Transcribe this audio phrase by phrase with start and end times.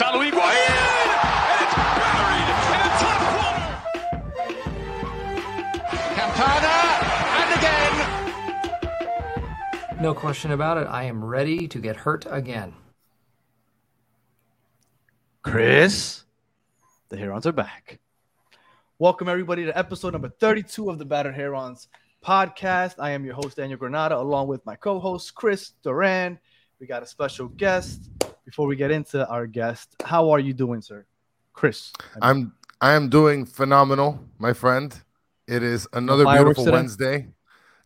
[0.00, 1.12] It's Gonzalo Higuain,
[1.50, 3.68] and it's buried in the top corner.
[6.14, 6.76] Campana,
[7.36, 7.50] and
[9.92, 10.00] again.
[10.00, 10.86] No question about it.
[10.86, 12.72] I am ready to get hurt again.
[15.42, 16.24] Chris,
[17.10, 18.00] the Herons are back.
[18.98, 21.88] Welcome, everybody, to episode number 32 of the Battered Herons
[22.24, 22.94] podcast.
[22.98, 26.38] I am your host, Daniel Granada, along with my co host, Chris Duran.
[26.80, 28.08] We got a special guest.
[28.50, 31.06] Before we get into our guest, how are you doing, sir?
[31.52, 31.92] Chris.
[32.20, 34.92] I'm I am doing phenomenal, my friend.
[35.46, 36.76] It is another fireworks beautiful today?
[36.76, 37.28] Wednesday.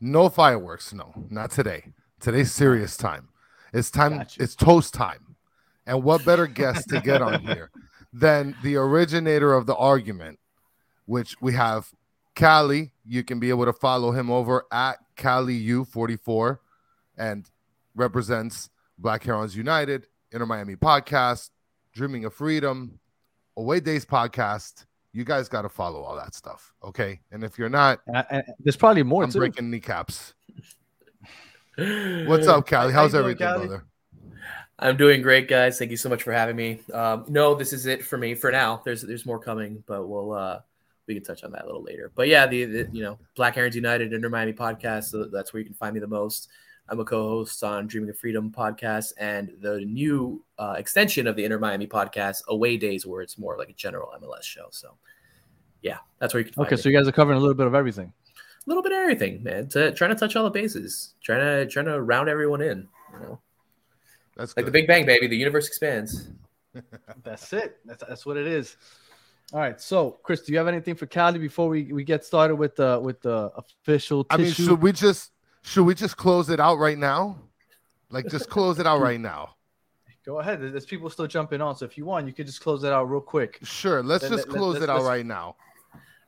[0.01, 1.93] No fireworks, no, not today.
[2.19, 2.57] Today's ah.
[2.57, 3.29] serious time.
[3.75, 4.17] It's time.
[4.17, 4.43] Gotcha.
[4.43, 5.37] It's toast time.
[5.87, 7.71] And what better guest to get on here
[8.15, 10.39] than the originator of the argument,
[11.05, 11.93] which we have
[12.35, 12.93] Cali.
[13.05, 16.59] You can be able to follow him over at CaliU44
[17.19, 17.51] and
[17.95, 21.51] represents Black Herons United, Inter Miami Podcast,
[21.93, 22.99] Dreaming of Freedom,
[23.57, 24.85] Away Days Podcast.
[25.13, 27.21] You guys got to follow all that stuff, okay?
[27.31, 29.39] And if you're not, And I- there's probably more I'm too.
[29.39, 30.35] breaking kneecaps.
[31.77, 32.71] What's up, Callie?
[32.71, 33.67] How you How's doing, everything, Callie?
[33.69, 33.85] brother?
[34.81, 35.79] I'm doing great, guys.
[35.79, 36.81] Thank you so much for having me.
[36.93, 38.83] Um, no, this is it for me for now.
[38.85, 40.61] There's there's more coming, but we'll uh,
[41.07, 42.11] we can touch on that a little later.
[42.15, 45.05] But yeah, the, the you know Black Herons United Inter Miami podcast.
[45.05, 46.49] So that's where you can find me the most.
[46.89, 51.45] I'm a co-host on Dreaming of Freedom podcast and the new uh, extension of the
[51.45, 54.67] Inter Miami podcast, Away Days, where it's more like a general MLS show.
[54.71, 54.97] So
[55.83, 56.53] yeah, that's where you can.
[56.55, 56.83] Find Okay, me.
[56.83, 58.13] so you guys are covering a little bit of everything.
[58.37, 59.69] a little bit of everything, man.
[59.69, 62.87] To, trying to touch all the bases, trying to trying to round everyone in.
[63.15, 63.41] You know,
[64.37, 64.73] That's like good.
[64.73, 65.27] the Big Bang, baby.
[65.27, 66.29] The universe expands.
[67.23, 67.79] That's it.
[67.85, 68.77] That's, that's what it is.
[69.53, 69.81] All right.
[69.81, 72.99] So, Chris, do you have anything for Cali before we, we get started with the
[73.01, 75.31] with the official I mean, should we just
[75.65, 77.39] should we just close it out right now?
[78.11, 79.57] Like, just close it out right now.
[80.25, 80.61] Go ahead.
[80.61, 81.75] There's people still jumping on.
[81.75, 83.59] So if you want, you could just close it out real quick.
[83.63, 85.57] Sure, let's Let- just let- close let's- it out let's- right now.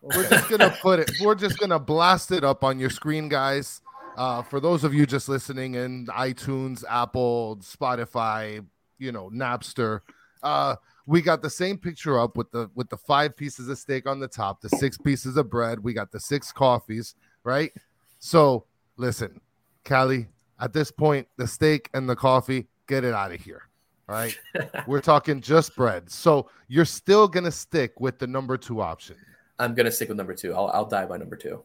[0.03, 1.11] We're just gonna put it.
[1.23, 3.81] We're just gonna blast it up on your screen, guys.
[4.17, 8.65] Uh, for those of you just listening in iTunes, Apple, Spotify,
[8.99, 10.01] you know, Napster,
[10.43, 10.77] uh,
[11.07, 14.21] we got the same picture up with the with the five pieces of steak on
[14.21, 15.81] the top, the six pieces of bread.
[15.81, 17.15] We got the six coffees,
[17.45, 17.73] right?
[18.21, 18.65] So
[18.97, 19.41] listen,
[19.85, 20.29] Callie.
[20.59, 23.69] At this point, the steak and the coffee, get it out of here.
[24.09, 24.39] All right.
[24.87, 26.11] We're talking just bread.
[26.11, 29.17] So you're still gonna stick with the number two option.
[29.59, 30.55] I'm gonna stick with number two.
[30.55, 31.63] I'll, I'll die by number two.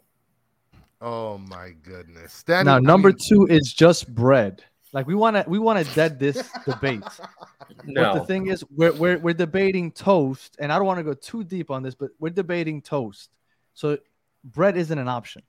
[1.01, 2.43] Oh my goodness.
[2.43, 4.63] Danny, now, I number mean, two is just bread.
[4.93, 7.01] Like we want to we want to dead this debate.
[7.01, 11.03] But No, the thing is, we're we're we're debating toast, and I don't want to
[11.03, 13.29] go too deep on this, but we're debating toast.
[13.73, 13.97] So
[14.43, 15.43] bread isn't an option.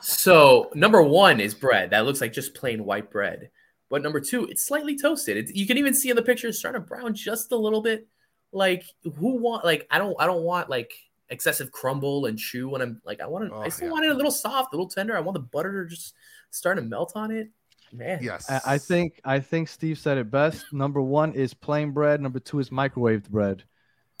[0.00, 1.90] So number one is bread.
[1.90, 3.50] That looks like just plain white bread.
[3.90, 5.36] But number two, it's slightly toasted.
[5.36, 7.80] It's, you can even see in the picture it's starting to brown just a little
[7.82, 8.06] bit.
[8.52, 9.64] Like who want?
[9.64, 10.16] Like I don't.
[10.18, 10.92] I don't want like
[11.30, 13.50] excessive crumble and chew when I'm like I want it.
[13.54, 13.92] Oh, I still yeah.
[13.92, 15.16] want it a little soft, a little tender.
[15.16, 16.14] I want the butter to just
[16.50, 17.50] starting to melt on it.
[17.92, 18.50] Man, yes.
[18.50, 20.72] I, I think I think Steve said it best.
[20.72, 22.20] Number one is plain bread.
[22.20, 23.64] Number two is microwaved bread.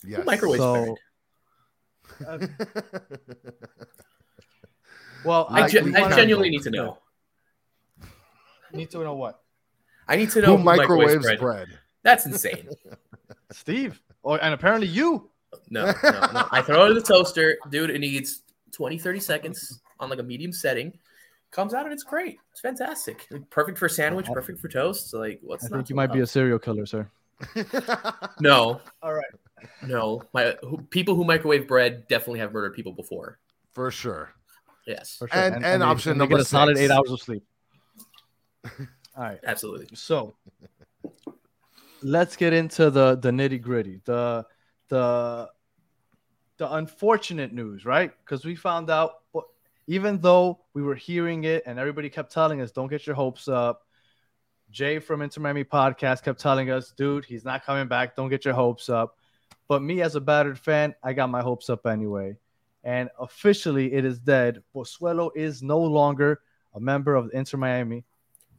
[0.04, 0.24] yes.
[0.24, 0.96] microwave So,
[2.18, 2.50] bread.
[2.64, 2.80] Uh,
[5.24, 6.98] well, I, Like gen- I genuinely need to know.
[8.72, 9.40] need to know what
[10.06, 11.38] I need to know Who who microwaves microwaves bread.
[11.40, 11.68] bread?
[12.02, 12.68] That's insane.
[13.52, 14.00] Steve.
[14.24, 15.30] Oh, and apparently you.
[15.70, 16.46] No, no, no.
[16.50, 17.90] I throw it in the toaster, dude.
[17.90, 18.42] It needs
[18.72, 20.92] 20, 30 seconds on like a medium setting.
[21.50, 22.38] Comes out and it's great.
[22.52, 23.26] It's fantastic.
[23.50, 25.14] Perfect for sandwich, perfect for toast.
[25.14, 27.08] Like, what's I not think you might be a serial killer, sir.
[28.40, 29.24] no, All right.
[29.86, 30.22] no.
[30.34, 33.38] My who, people who microwave bread definitely have murdered people before.
[33.72, 34.30] For sure.
[34.88, 35.38] Yes, For sure.
[35.38, 36.90] And- and they- option they number get a solid six.
[36.90, 37.44] eight hours of sleep.
[39.16, 39.38] All right.
[39.44, 39.94] absolutely.
[39.94, 40.34] So
[42.02, 44.46] let's get into the the nitty gritty, the
[44.88, 45.48] the
[46.56, 48.10] the unfortunate news, right?
[48.24, 49.12] Because we found out,
[49.86, 53.46] even though we were hearing it and everybody kept telling us, "Don't get your hopes
[53.48, 53.82] up."
[54.70, 58.16] Jay from Inter Miami podcast kept telling us, "Dude, he's not coming back.
[58.16, 59.16] Don't get your hopes up."
[59.68, 62.36] But me, as a battered fan, I got my hopes up anyway.
[62.84, 64.62] And officially, it is dead.
[64.74, 66.40] Pozuelo is no longer
[66.74, 68.04] a member of Inter Miami.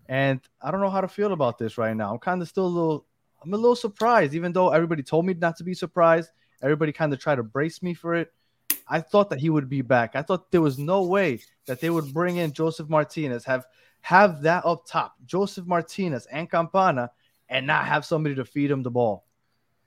[0.07, 2.11] And I don't know how to feel about this right now.
[2.11, 3.05] I'm kind of still a little,
[3.43, 6.31] I'm a little surprised, even though everybody told me not to be surprised.
[6.61, 8.33] Everybody kind of tried to brace me for it.
[8.87, 10.15] I thought that he would be back.
[10.15, 13.65] I thought there was no way that they would bring in Josef Martinez, have
[14.01, 17.11] have that up top, Josef Martinez and Campana,
[17.49, 19.25] and not have somebody to feed him the ball.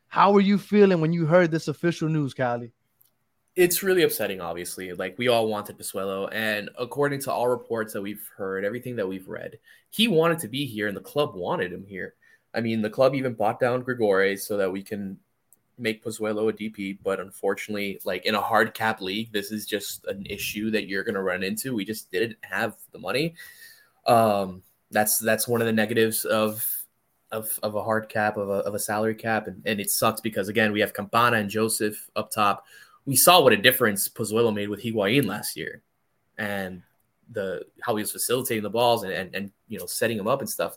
[0.08, 2.72] How were you feeling when you heard this official news, Cali?
[3.54, 4.92] It's really upsetting, obviously.
[4.92, 9.06] Like we all wanted Pozuelo, and according to all reports that we've heard, everything that
[9.06, 9.58] we've read,
[9.90, 12.14] he wanted to be here, and the club wanted him here.
[12.54, 15.18] I mean, the club even bought down Gregore so that we can
[15.78, 20.06] make Pozuelo a DP, but unfortunately, like in a hard cap league, this is just
[20.06, 21.74] an issue that you're going to run into.
[21.74, 23.34] We just didn't have the money.
[24.06, 26.66] Um, that's that's one of the negatives of
[27.30, 30.20] of, of a hard cap of a, of a salary cap, and, and it sucks
[30.20, 32.64] because again we have Campana and Josef up top.
[33.06, 35.82] We saw what a difference Pozuelo made with Higuain last year,
[36.38, 36.82] and
[37.30, 40.40] the how he was facilitating the balls and, and and you know setting them up
[40.40, 40.76] and stuff.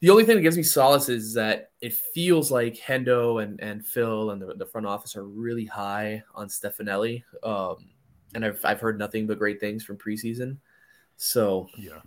[0.00, 3.84] The only thing that gives me solace is that it feels like Hendo and, and
[3.84, 7.24] Phil and the, the front office are really high on Stefanelli.
[7.42, 7.88] Um,
[8.32, 10.58] and I've, I've heard nothing but great things from preseason.
[11.16, 11.98] So Yeah.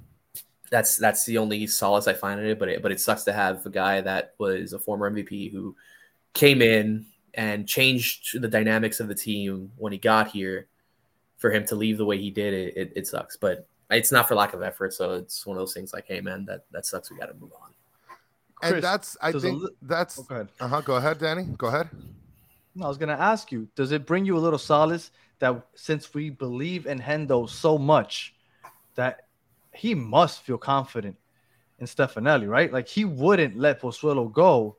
[0.70, 2.60] that's that's the only solace I find in it.
[2.60, 5.76] But it but it sucks to have a guy that was a former MVP who
[6.34, 10.68] came in and changed the dynamics of the team when he got here.
[11.38, 13.36] For him to leave the way he did, it, it, it sucks.
[13.36, 14.94] But it's not for lack of effort.
[14.94, 17.10] So it's one of those things like, hey man, that that sucks.
[17.10, 17.72] We got to move on.
[18.62, 20.50] And Chris, that's I think li- that's Oh, go ahead.
[20.60, 20.82] uh-huh.
[20.82, 21.46] Go ahead, Danny.
[21.58, 21.90] Go ahead.
[22.76, 26.14] No, I was gonna ask you, does it bring you a little solace that since
[26.14, 28.36] we believe in Hendo so much,
[28.94, 29.26] that
[29.74, 31.18] he must feel confident
[31.80, 32.72] in Stefanelli, right?
[32.72, 34.78] Like he wouldn't let Pozuelo go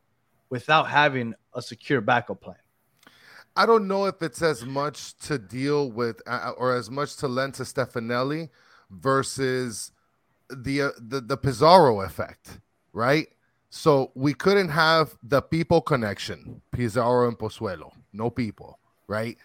[0.53, 2.57] without having a secure backup plan.
[3.57, 7.27] I don't know if it's as much to deal with uh, or as much to
[7.27, 8.51] lend to Stefanelli
[8.91, 9.93] versus
[10.51, 12.61] the uh, the the Pizarro effect,
[12.93, 13.29] right?
[13.71, 19.39] So we couldn't have the people connection, Pizarro and Pozuelo, no people, right?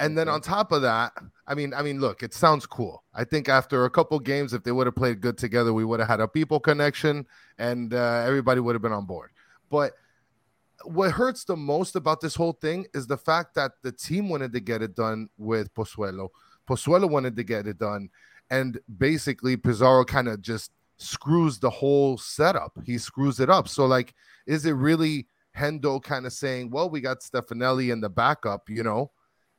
[0.00, 1.12] And then on top of that,
[1.46, 3.04] I mean, I mean, look, it sounds cool.
[3.14, 6.00] I think after a couple games, if they would have played good together, we would
[6.00, 7.26] have had a people connection,
[7.58, 9.30] and uh, everybody would have been on board.
[9.70, 9.92] But
[10.84, 14.52] what hurts the most about this whole thing is the fact that the team wanted
[14.52, 16.28] to get it done with Pozuelo.
[16.68, 18.08] Pozuelo wanted to get it done,
[18.50, 22.72] and basically Pizarro kind of just screws the whole setup.
[22.84, 23.68] He screws it up.
[23.68, 24.14] So, like,
[24.46, 25.26] is it really
[25.56, 29.10] Hendo kind of saying, "Well, we got Stefanelli in the backup," you know?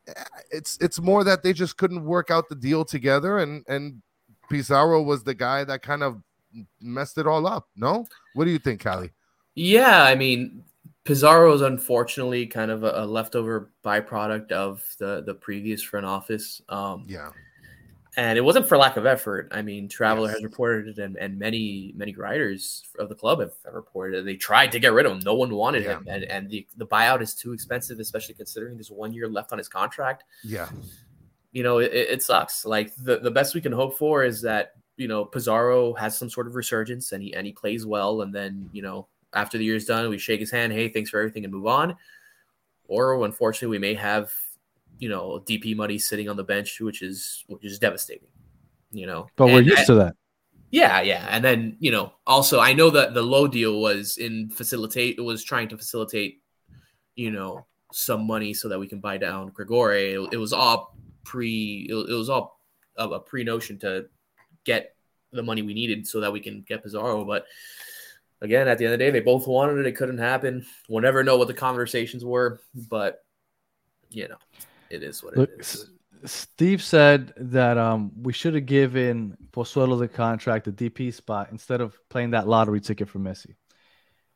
[0.07, 4.01] Eh, it's it's more that they just couldn't work out the deal together, and and
[4.49, 6.21] Pizarro was the guy that kind of
[6.81, 7.67] messed it all up.
[7.75, 9.11] No, what do you think, Callie?
[9.55, 10.63] Yeah, I mean,
[11.05, 16.61] Pizarro is unfortunately kind of a, a leftover byproduct of the the previous front office.
[16.69, 17.29] Um, Yeah.
[18.15, 19.49] and it wasn't for lack of effort.
[19.51, 20.35] I mean, Traveler Yes.
[20.37, 24.25] has reported it, and, and many many writers of the club have, have reported it.
[24.25, 25.19] They tried to get rid of him.
[25.25, 25.97] No one wanted Yeah.
[25.97, 29.51] him, and and the, the buyout is too expensive, especially considering there's one year left
[29.51, 30.23] on his contract.
[30.43, 30.69] Yeah.
[31.51, 32.65] You know, it, it it sucks.
[32.65, 36.29] Like the, the best we can hope for is that you know Pizarro has some
[36.29, 39.65] sort of resurgence and he and he plays well, and then you know after the
[39.65, 41.95] year's done, we shake his hand, hey, thanks for everything, and move on.
[42.87, 44.31] Or unfortunately, we may have
[44.99, 48.27] you know DP money sitting on the bench, which is which is devastating.
[48.91, 50.15] You know, But we're And- used to that.
[50.69, 54.49] yeah, yeah, and then you know, also I know that the Lowe deal was in
[54.49, 55.17] facilitate.
[55.17, 56.41] It was trying to facilitate,
[57.15, 59.95] you know, some money so that we can buy down Gregore.
[59.95, 61.87] It, it was all pre.
[61.89, 62.59] It, it was all
[62.97, 64.05] a, a pre notion to
[64.63, 64.95] get
[65.31, 67.25] the money we needed so that we can get Pizarro.
[67.25, 67.45] But
[68.43, 69.87] again, at the end of the day, they both wanted it.
[69.87, 70.65] It couldn't happen.
[70.87, 73.23] We'll never know what the conversations were, but
[74.09, 74.37] you know,
[74.89, 75.89] it is what it Look, is.
[76.23, 81.49] S- Steve said that um, we should have given Pozuelo the contract, the DP spot,
[81.51, 83.55] instead of playing that lottery ticket for Messi.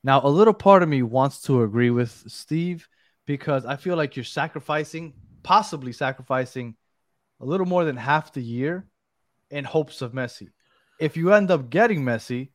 [0.04, 2.88] Now, a little part of me wants to agree with Steve
[3.26, 6.76] because I feel like you're sacrificing, possibly sacrificing,
[7.40, 8.88] a little more than half the year
[9.50, 10.50] in hopes of Messi.
[11.00, 12.50] If you end up getting Messi,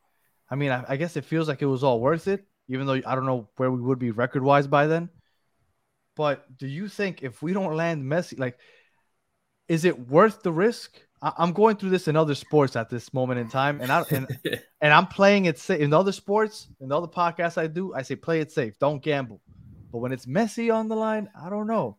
[0.52, 3.00] I mean, I, I guess it feels like it was all worth it, even though
[3.06, 5.08] I don't know where we would be record wise by then.
[6.14, 8.58] But do you think if we don't land Messi, like,
[9.66, 11.00] is it worth the risk?
[11.22, 14.04] I, I'm going through this in other sports at this moment in time, and I
[14.10, 14.28] and,
[14.82, 15.80] and I'm playing it safe.
[15.80, 19.40] In other sports, in other podcasts I do, I say play it safe, don't gamble.
[19.90, 21.96] But when it's Messi on the line, I don't know.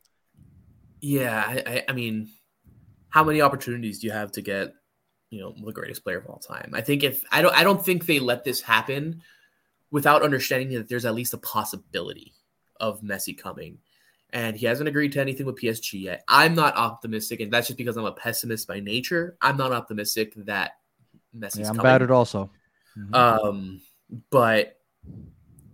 [1.01, 2.29] Yeah, I, I, I mean,
[3.09, 4.75] how many opportunities do you have to get,
[5.33, 6.71] you know, the greatest player of all time?
[6.73, 9.21] I think if I don't, I don't think they let this happen
[9.89, 12.33] without understanding that there's at least a possibility
[12.79, 13.79] of Messi coming,
[14.31, 16.23] and he hasn't agreed to anything with PSG yet.
[16.27, 19.35] I'm not optimistic, and that's just because I'm a pessimist by nature.
[19.41, 20.73] I'm not optimistic that
[21.35, 21.83] Messi's Yeah, I'm coming.
[21.83, 22.51] battered also.
[22.95, 23.15] Mhm.
[23.15, 23.81] Um,
[24.29, 24.79] but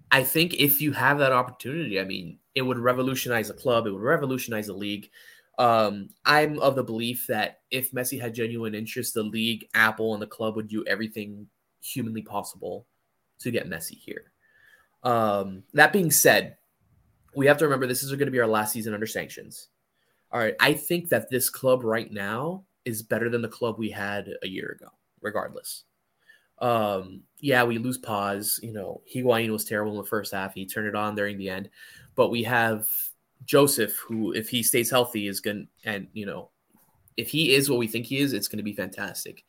[0.10, 3.88] I think if you have that opportunity, I mean, it would revolutionize the club.
[3.88, 5.10] It would revolutionize the league.
[5.60, 10.22] Um, I'm of the belief that if Messi had genuine interest, the league, Apple, and
[10.22, 11.48] the club would do everything
[11.82, 12.88] humanly possible
[13.40, 14.32] to get Messi here.
[15.04, 16.58] Um, that being said,
[17.36, 19.68] we have to remember this is going to be our last season under sanctions.
[20.32, 23.90] All right, I think that this club right now is better than the club we
[23.90, 24.90] had a year ago,
[25.22, 25.84] regardless.
[26.60, 28.60] Um, yeah, we lose pause.
[28.64, 30.54] You know, Higuain was terrible in the first half.
[30.54, 31.70] He turned it on during the end,
[32.16, 32.88] but we have
[33.46, 36.50] Josef, who, if he stays healthy, is going to, and you know,
[37.18, 39.44] if he is what we think he is, it's going to be fantastic.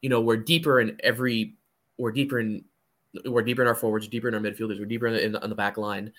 [0.00, 1.56] You know, we're deeper in every,
[1.98, 2.64] we're deeper in,
[3.24, 5.48] we're deeper in our forwards, deeper in our midfielders, we're deeper in, the, in on
[5.48, 6.12] the back line.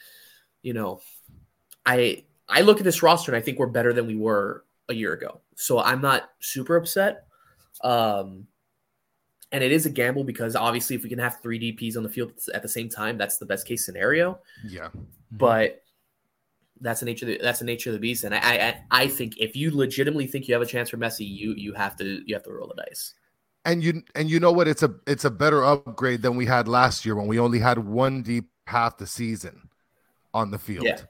[0.64, 1.02] You know,
[1.86, 4.94] I I look at this roster and I think we're better than we were a
[4.94, 5.42] year ago.
[5.56, 7.26] So I'm not super upset.
[7.84, 8.48] Um,
[9.52, 12.10] and it is a gamble because obviously, if we can have three DPS on the
[12.10, 14.40] field at the same time, that's the best case scenario.
[14.66, 14.90] Yeah.
[15.32, 15.84] But
[16.82, 17.26] that's the nature.
[17.26, 18.24] Of the, that's the nature of the beast.
[18.24, 21.28] And I, I, I think if you legitimately think you have a chance for Messi,
[21.28, 23.14] you you have to you have to roll the dice.
[23.66, 24.68] And you and you know what?
[24.68, 27.80] It's a it's a better upgrade than we had last year when we only had
[27.80, 29.70] one deep half the season
[30.34, 30.86] on the field.
[30.86, 31.02] Yeah.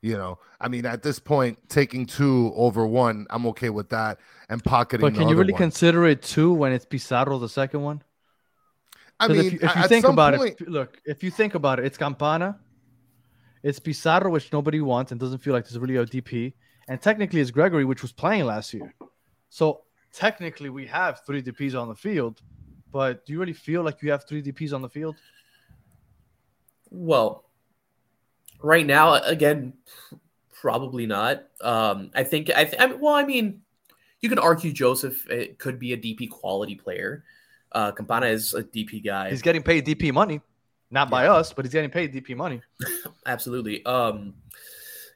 [0.00, 4.18] You know, I mean, at this point, taking two over one, I'm okay with that,
[4.48, 5.04] and pocketing.
[5.04, 5.58] But the can you really one.
[5.58, 8.02] consider it two when it's Pizarro the second one?
[9.18, 11.32] I mean, if you, if you at think some about point, it, look, if you
[11.32, 12.60] think about it, it's Campana,
[13.62, 16.52] it's Pizarro, which nobody wants and doesn't feel like there's really a DP,
[16.88, 18.94] and technically it's Gregore, which was playing last year.
[19.50, 22.42] So technically, we have three DPs on the field,
[22.92, 25.16] but do you really feel like you have three DPs on the field?
[26.90, 27.44] Well,
[28.62, 29.74] right now, again,
[30.60, 31.44] probably not.
[31.60, 33.62] Um, I think I, th- I well, I mean,
[34.20, 37.24] you can argue Josef it could be a DP quality player.
[37.72, 39.30] Uh, Campana is a DP guy.
[39.30, 40.40] He's getting paid DP money,
[40.90, 42.62] not by us, but he's getting paid DP money.
[43.26, 43.84] Absolutely.
[43.84, 44.34] Um,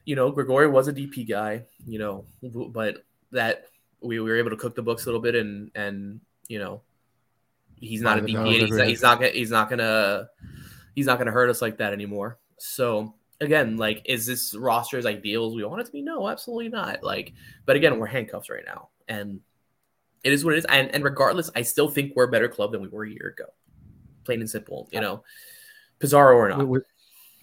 [0.05, 3.65] you know, Gregore was a DP guy, you know, but that
[4.01, 6.81] we, we were able to cook the books a little bit and and you know,
[7.75, 8.35] he's not a DP.
[8.37, 10.29] And he's, not, he's not gonna he's not gonna
[10.95, 12.37] he's not gonna hurt us like that anymore.
[12.57, 16.01] So again, like, is this roster as ideal as we want it to be?
[16.01, 17.03] No, absolutely not.
[17.03, 17.33] Like,
[17.65, 19.39] but again, we're handcuffs right now, and
[20.23, 20.65] it is what it is.
[20.65, 23.33] And and regardless, I still think we're a better club than we were a year
[23.37, 23.49] ago.
[24.25, 25.23] Plain and simple, you know,
[26.03, 26.67] Pizarro or not.
[26.67, 26.83] With,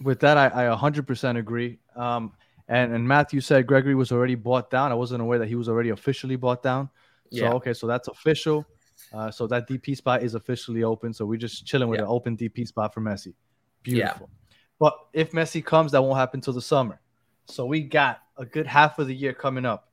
[0.03, 1.79] with, that, I, I 100% agree.
[1.97, 2.33] Um,
[2.69, 4.93] and, and Matthew said Gregore was already bought down.
[4.93, 6.89] I wasn't aware that he was already officially bought down.
[7.33, 7.53] So, Yeah.
[7.55, 8.65] okay, so that's official.
[9.13, 11.13] Uh, so that DP spot is officially open.
[11.13, 12.05] So we're just chilling with Yeah.
[12.05, 13.35] an open DP spot for Messi.
[13.83, 14.31] Beautiful.
[14.79, 17.01] But if Messi comes, that won't happen till the summer.
[17.47, 19.89] So we got a good half of the year coming up.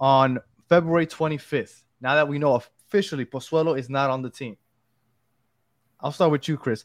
[0.00, 0.38] On
[0.68, 4.56] February 25th, now that we know officially Pozuelo is not on the team,
[6.00, 6.84] I'll start with you, Chris.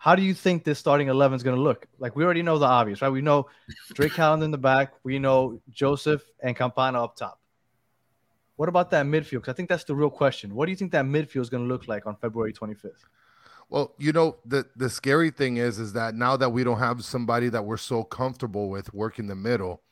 [0.00, 1.86] How do you think this starting 11 is going to look?
[1.98, 3.10] Like, we already know the obvious, right?
[3.10, 3.48] We know
[3.92, 7.38] Drake Callender in the back, we know Josef and Campana up top.
[8.56, 9.42] What about that midfield?
[9.42, 10.54] Because I think that's the real question.
[10.54, 12.92] What do you think that midfield is going to look like on February 25th?
[13.68, 17.04] Well, you know, the the scary thing is is that now that we don't have
[17.04, 19.82] somebody that we're so comfortable with working the middle,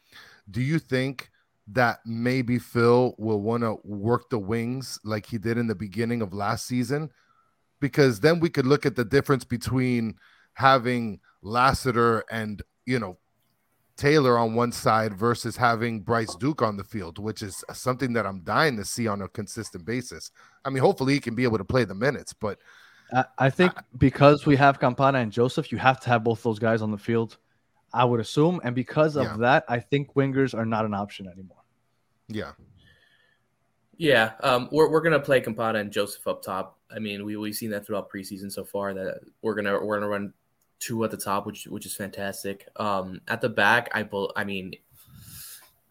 [0.51, 1.31] do you think
[1.67, 6.23] that maybe Phil will want to work the wings like he did in the beginning
[6.23, 7.11] of last season?
[7.81, 10.17] Because then we could look at the difference between
[10.55, 13.19] having Lassiter and, you know,
[13.97, 18.27] Taylor on one side versus having Bryce Duke on the field, which is something that
[18.27, 20.31] I'm dying to see on a consistent basis.
[20.65, 22.59] I mean, hopefully he can be able to play the minutes, but
[23.13, 26.59] I, I think because we have Campana and Josef, you have to have both those
[26.61, 27.39] guys on the field.
[27.93, 29.37] I would assume, and because of Yeah.
[29.39, 31.63] that, I think wingers are not an option anymore.
[32.29, 32.53] yeah.
[33.97, 36.78] Yeah, um, we're we're gonna play Campana and Josef up top.
[36.91, 40.09] I mean, we we've seen that throughout preseason so far that we're gonna we're gonna
[40.09, 40.33] run
[40.79, 42.69] two at the top, which which is fantastic.
[42.77, 44.75] Um, at the back, I I mean,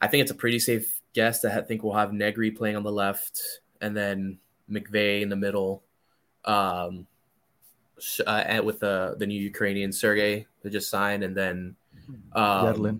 [0.01, 2.83] I think it's a pretty safe guess that I think we'll have Negri playing on
[2.83, 3.41] the left,
[3.81, 4.39] and then
[4.69, 5.83] McVey in the middle,
[6.45, 7.07] um,
[8.25, 11.75] uh, and with the the new Ukrainian Sergey that just signed, and then
[12.33, 12.99] um, Yedlin.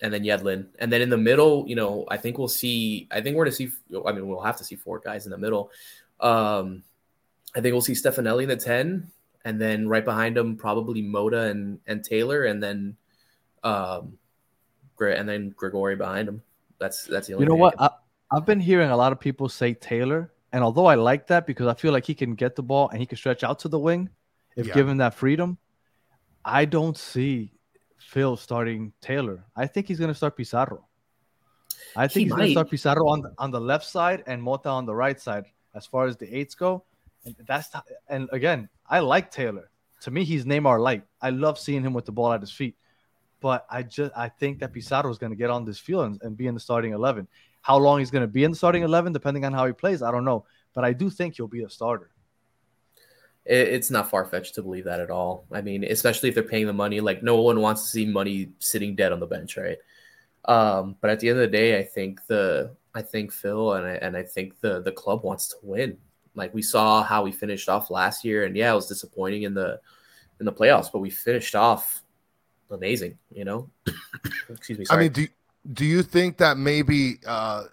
[0.00, 0.66] and then Yedlin.
[0.78, 3.08] And then in the middle, you know, I think we'll see.
[3.10, 3.70] I think we're to see.
[4.06, 5.70] I mean, we'll have to see four guys in the middle.
[6.20, 6.84] Um,
[7.58, 9.10] I think we'll see Stefanelli in the ten,
[9.44, 12.96] and then right behind him probably Mota and and Taylor, and then
[13.64, 14.16] um,
[15.00, 16.40] and then Gregore behind him.
[16.78, 17.46] That's that's the only.
[17.46, 17.74] You know what?
[17.80, 17.90] I,
[18.30, 21.66] I've been hearing a lot of people say Taylor, and although I like that because
[21.66, 23.78] I feel like he can get the ball and he can stretch out to the
[23.78, 24.08] wing
[24.54, 24.74] if Yeah.
[24.74, 25.58] given that freedom,
[26.44, 27.54] I don't see
[27.98, 29.44] Phil starting Taylor.
[29.56, 30.86] I think he's going to start Pizarro.
[31.96, 34.40] I think He he's going to start Pizarro on the, on the left side and
[34.40, 36.84] Mota on the right side as far as the eights go.
[37.36, 37.68] And that's
[38.08, 39.70] and again, I like Taylor.
[40.02, 41.02] To me, he's Neymar light.
[41.20, 42.76] I love seeing him with the ball at his feet.
[43.40, 46.22] But I just I think that Pizarro is going to get on this field and,
[46.22, 47.28] and be in the starting eleven.
[47.62, 50.02] How long he's going to be in the starting eleven, depending on how he plays,
[50.02, 50.44] I don't know.
[50.74, 52.10] But I do think he'll be a starter.
[53.44, 55.46] it's not far fetched to believe that at all.
[55.52, 57.00] I mean, especially if they're paying the money.
[57.00, 59.78] Like no one wants to see money sitting dead on the bench, right?
[60.44, 63.86] Um, but at the end of the day, I think the I think Phil and
[63.86, 65.98] I and I think the the club wants to win.
[66.38, 69.52] Like we saw how we finished off last year, and yeah, it was disappointing in
[69.52, 69.80] the
[70.40, 72.02] in the playoffs, but we finished off
[72.70, 73.18] amazing.
[73.30, 73.70] You know,
[74.48, 74.84] excuse me.
[74.84, 74.98] Sorry.
[74.98, 75.28] I mean, do
[75.72, 77.64] do you think that maybe uh,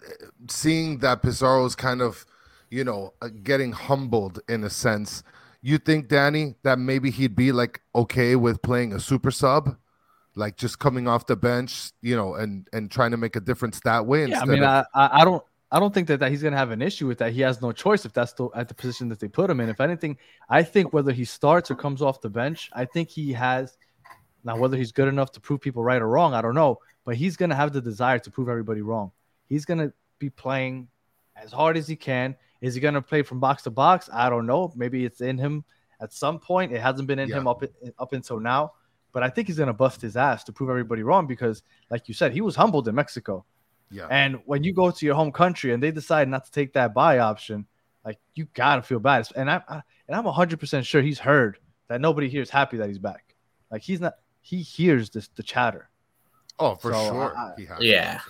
[0.48, 2.26] seeing that Pizarro is kind of,
[2.70, 5.22] you know, uh, getting humbled in a sense,
[5.62, 9.76] you think Danny that maybe he'd be like okay with playing a super sub,
[10.34, 13.80] like just coming off the bench, you know, and and trying to make a difference
[13.84, 14.26] that way?
[14.26, 16.56] Yeah, I mean, of- I, I I don't I don't think that, that he's gonna
[16.56, 17.32] have an issue with that.
[17.32, 19.68] He has no choice if that's the at the position that they put him in.
[19.68, 20.16] If anything,
[20.48, 23.76] I think whether he starts or comes off the bench, I think he has
[24.44, 26.78] now whether he's good enough to prove people right or wrong, I don't know.
[27.04, 29.10] But he's gonna have the desire to prove everybody wrong.
[29.48, 30.88] He's gonna be playing
[31.34, 32.36] as hard as he can.
[32.60, 34.08] Is he gonna play from box to box?
[34.12, 34.72] I don't know.
[34.76, 35.64] Maybe it's in him
[36.00, 36.72] at some point.
[36.72, 37.38] It hasn't been in Yeah.
[37.38, 37.64] him up
[37.98, 38.72] up until now.
[39.12, 42.14] But I think he's gonna bust his ass to prove everybody wrong because, like you
[42.14, 43.44] said, he was humbled in Mexico.
[43.90, 44.06] Yeah.
[44.10, 46.94] And when you go to your home country and they decide not to take that
[46.94, 47.66] buy option,
[48.04, 49.28] like you gotta feel bad.
[49.36, 52.76] And I, I and I'm 100 percent sure he's heard that nobody here is happy
[52.78, 53.34] that he's back.
[53.70, 54.14] Like he's not.
[54.40, 55.88] He hears this the chatter.
[56.58, 57.36] oh, for so, sure.
[57.36, 58.20] I- he has yeah,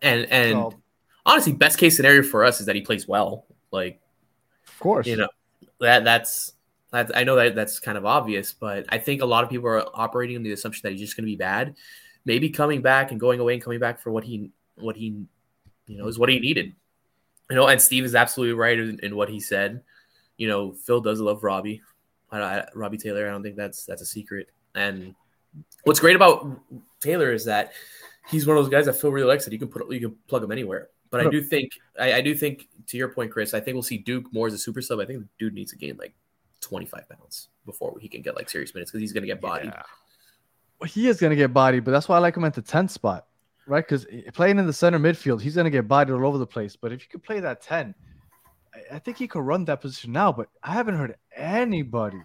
[0.00, 0.74] and and So
[1.26, 3.46] honestly, best case scenario for us is that he plays well.
[3.70, 4.00] Like
[4.68, 5.28] of course, you know
[5.80, 6.52] that that's
[6.90, 9.68] that's I know that that's kind of obvious, but I think a lot of people
[9.68, 11.74] are operating on the assumption that he's just going to be bad.
[12.24, 15.24] Maybe coming back and going away and coming back for what he what he
[15.86, 16.74] you know is what he needed.
[17.50, 19.82] You know, and Steve is absolutely right in, in what he said.
[20.36, 21.82] You know, Phil does love Robbie,
[22.30, 23.28] I, I, Robbie Taylor.
[23.28, 24.48] I don't think that's that's a secret.
[24.74, 25.14] And
[25.84, 26.60] what's great about
[27.00, 27.72] Taylor is that
[28.28, 30.16] he's one of those guys that Phil really likes that you can put you can
[30.28, 30.88] plug him anywhere.
[31.10, 33.82] But I do think I, I do think to your point, Chris, I think we'll
[33.82, 34.98] see Duke more as a super sub.
[34.98, 36.14] I think the dude needs to gain like
[36.62, 39.72] 25 pounds before he can get like serious minutes because he's gonna get bodied.
[39.74, 39.82] Yeah.
[40.80, 42.90] Well, he is gonna get bodied, but that's why I like him at the 10th
[42.90, 43.26] spot,
[43.66, 43.86] right?
[43.86, 46.76] Because playing in the center midfield, he's gonna get bodied all over the place.
[46.76, 47.94] But if you could play that 10,
[48.74, 50.32] I, I think he could run that position now.
[50.32, 52.18] But I haven't heard anybody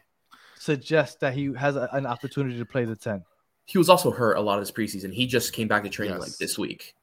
[0.56, 3.24] suggest that he has a- an opportunity to play the 10.
[3.66, 5.14] He was also hurt a lot of this preseason.
[5.14, 6.96] He just came back to training like this week.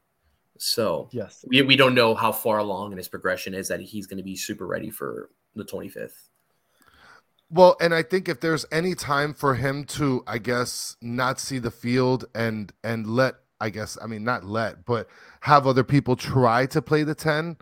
[0.57, 1.45] So Yes.
[1.49, 4.25] we, we don't know how far along in his progression is that he's going to
[4.25, 6.29] be super ready for the 25th.
[7.51, 11.59] Well, and I think if there's any time for him to, I guess, not see
[11.59, 15.09] the field and and let, I guess, I mean, not let, but
[15.41, 17.57] have other people try to play the ten.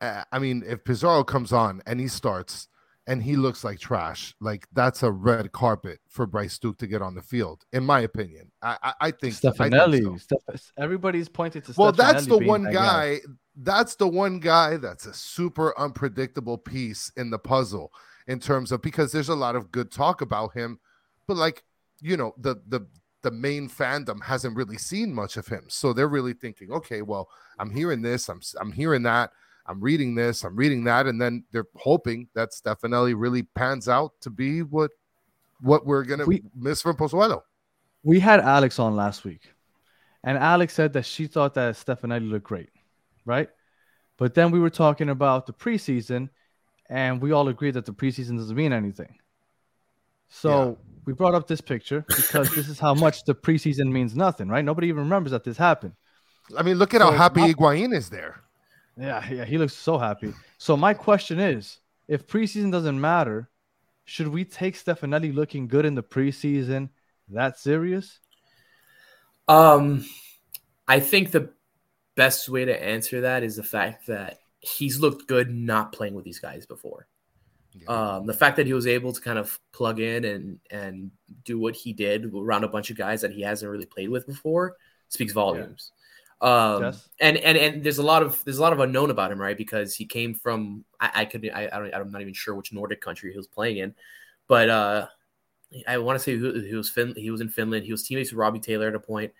[0.00, 2.68] Uh, I mean, if Pizarro comes on and he starts
[3.08, 7.02] and he looks like trash, like that's a red carpet for Bryce Duke to get
[7.02, 8.52] on the field, in my opinion.
[8.62, 10.04] I I, I think Stefanelli.
[10.04, 10.36] so.
[10.38, 13.18] Steph- everybody's pointed to Well, that's the one that guy.
[13.56, 17.90] That's the one guy that's a super unpredictable piece in the puzzle
[18.28, 20.78] in terms of because there's a lot of good talk about him,
[21.26, 21.64] but like
[22.00, 22.86] you know the the
[23.22, 27.28] the main fandom hasn't really seen much of him, so they're really thinking, okay, well,
[27.58, 29.30] I'm hearing this, I'm I'm hearing that,
[29.66, 34.12] I'm reading this, I'm reading that, and then they're hoping that Stefanelli really pans out
[34.22, 34.90] to be what
[35.60, 37.42] what we're gonna We- miss from Pozuelo.
[38.02, 39.52] We had Alex on last week,
[40.24, 42.70] and Alex said that she thought that Stefanelli looked great,
[43.26, 43.50] right?
[44.16, 46.30] But then we were talking about the preseason,
[46.88, 49.18] and we all agreed that the preseason doesn't mean anything.
[50.28, 50.78] So
[51.10, 54.64] we brought up this picture because this is how much the preseason means nothing, right?
[54.64, 55.94] Nobody even remembers that this happened.
[56.56, 58.40] I mean, look at how happy my- Higuain is there.
[58.96, 60.32] Yeah, yeah, he looks so happy.
[60.58, 63.48] So my question is, if preseason doesn't matter,
[64.04, 66.90] should we take Stefanelli looking good in the preseason
[67.28, 68.20] that serious?
[69.48, 70.04] Um,
[70.86, 71.50] I think the
[72.14, 76.24] best way to answer that is the fact that he's looked good not playing with
[76.24, 77.08] these guys before.
[77.88, 81.10] Um, the fact that he was able to kind of plug in and and
[81.44, 84.26] do what he did around a bunch of guys that he hasn't really played with
[84.26, 84.76] before
[85.08, 85.92] speaks volumes.
[86.40, 87.08] Um, Yes.
[87.20, 89.56] and and and there's a lot of there's a lot of unknown about him, right?
[89.56, 92.72] Because he came from I, I could I, I don't I'm not even sure which
[92.72, 93.94] Nordic country he was playing in,
[94.48, 95.06] but uh,
[95.86, 97.84] I want to say he, he was fin- he was in Finland.
[97.84, 99.32] He was teammates with Robbie Taylor at a point.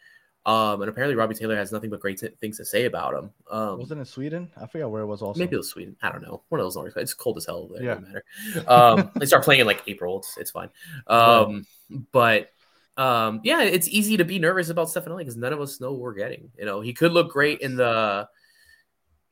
[0.47, 3.31] Um, and apparently Robbie Taylor has nothing but great t- things to say about him.
[3.51, 4.51] Um, Wasn't it Sweden?
[4.61, 5.21] I forgot where it was.
[5.21, 5.97] Also, Maybe it was Sweden.
[6.03, 6.43] I don't know.
[6.49, 6.97] One of those Nordic.
[6.97, 7.69] It's cold as hell.
[7.75, 7.97] It Yeah.
[7.97, 8.25] doesn't matter.
[8.67, 10.19] Um, they start playing in like April.
[10.21, 10.71] It's, it's fine.
[11.07, 11.67] Um,
[12.11, 12.51] but
[12.97, 16.01] um, yeah, it's easy to be nervous about Stefanelli because none of us know what
[16.01, 16.51] we're getting.
[16.59, 18.27] You know, he could look great in the.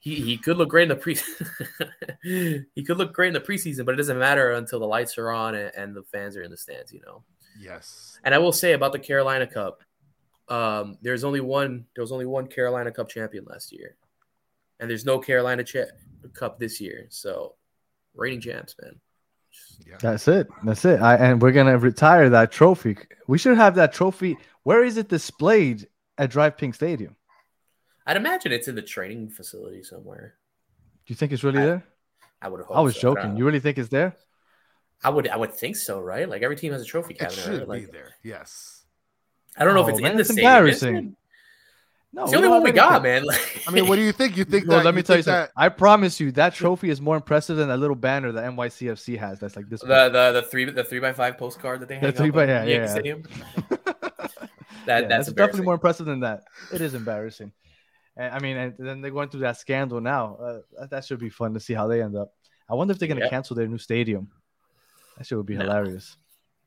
[0.00, 1.16] He, he could look great in the pre.
[2.22, 5.30] he could look great in the preseason, but it doesn't matter until the lights are
[5.30, 6.92] on and, and the fans are in the stands.
[6.92, 7.24] You know.
[7.60, 8.18] Yes.
[8.24, 9.82] And I will say about the Carolina Cup,
[10.50, 11.86] um, there's only one.
[11.94, 13.96] There was only one Carolina Cup champion last year,
[14.80, 15.92] and there's no Carolina cha-
[16.34, 17.06] Cup this year.
[17.10, 17.54] So,
[18.14, 19.00] reigning champs, man.
[19.86, 19.96] Yeah.
[20.00, 20.46] That's it.
[20.64, 21.00] That's it.
[21.00, 22.96] I, and we're gonna retire that trophy.
[23.26, 24.36] We should have that trophy.
[24.62, 27.16] Where is it displayed at DRV PNK Stadium?
[28.06, 30.34] I'd imagine it's in the training facility somewhere.
[31.06, 31.84] Do you think it's really I- there?
[32.40, 32.76] I would hope.
[32.76, 33.00] I was so.
[33.00, 33.30] Don't joking.
[33.32, 33.38] know.
[33.38, 34.16] You really think it's there?
[35.02, 35.28] I would.
[35.28, 36.28] I would think so, right?
[36.28, 37.32] Like every team has a trophy cabinet.
[37.38, 37.58] It cabinet.
[37.58, 37.80] should right?
[37.80, 38.14] Like, be there.
[38.22, 38.77] Yes.
[39.58, 40.50] I don't know if Oh, it's man, in the it's stadium.
[40.52, 41.16] embarrassing.
[42.12, 43.24] No, It's the only one we got, man.
[43.24, 44.36] Like, I mean, what do you think?
[44.36, 44.84] You think Well, that?
[44.86, 45.52] let me tell you think something.
[45.56, 49.38] I promise you that trophy is more impressive than that little banner that NYCFC has.
[49.40, 49.80] That's like this.
[49.82, 49.88] big.
[49.90, 52.48] the the the three the three by five postcard that they hang three by- in
[52.48, 52.86] yeah, yeah.
[52.86, 53.22] Stadium.
[54.86, 56.44] Yeah, That that's definitely more impressive than that.
[56.72, 57.52] It is embarrassing.
[58.16, 60.36] And, I mean, and then they're going through that scandal now.
[60.36, 62.32] Uh, that, that should be fun to see how they end up.
[62.70, 63.30] I wonder if they're going to Yeah.
[63.30, 64.30] cancel their new stadium.
[65.18, 65.64] That shit would be No.
[65.64, 66.16] hilarious.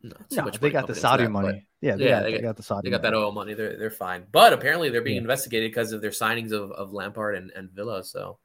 [0.04, 1.68] No, No, much they got the Saudi that, but money.
[1.82, 2.88] Yeah, they, Yeah, got, they they, got- got the Saudi.
[2.90, 3.54] They got that oil money.
[3.54, 4.26] They're they're fine.
[4.32, 5.22] But apparently they're being Yeah.
[5.22, 8.04] investigated because of their signings of, of Lampard and, and Villa.
[8.04, 8.40] So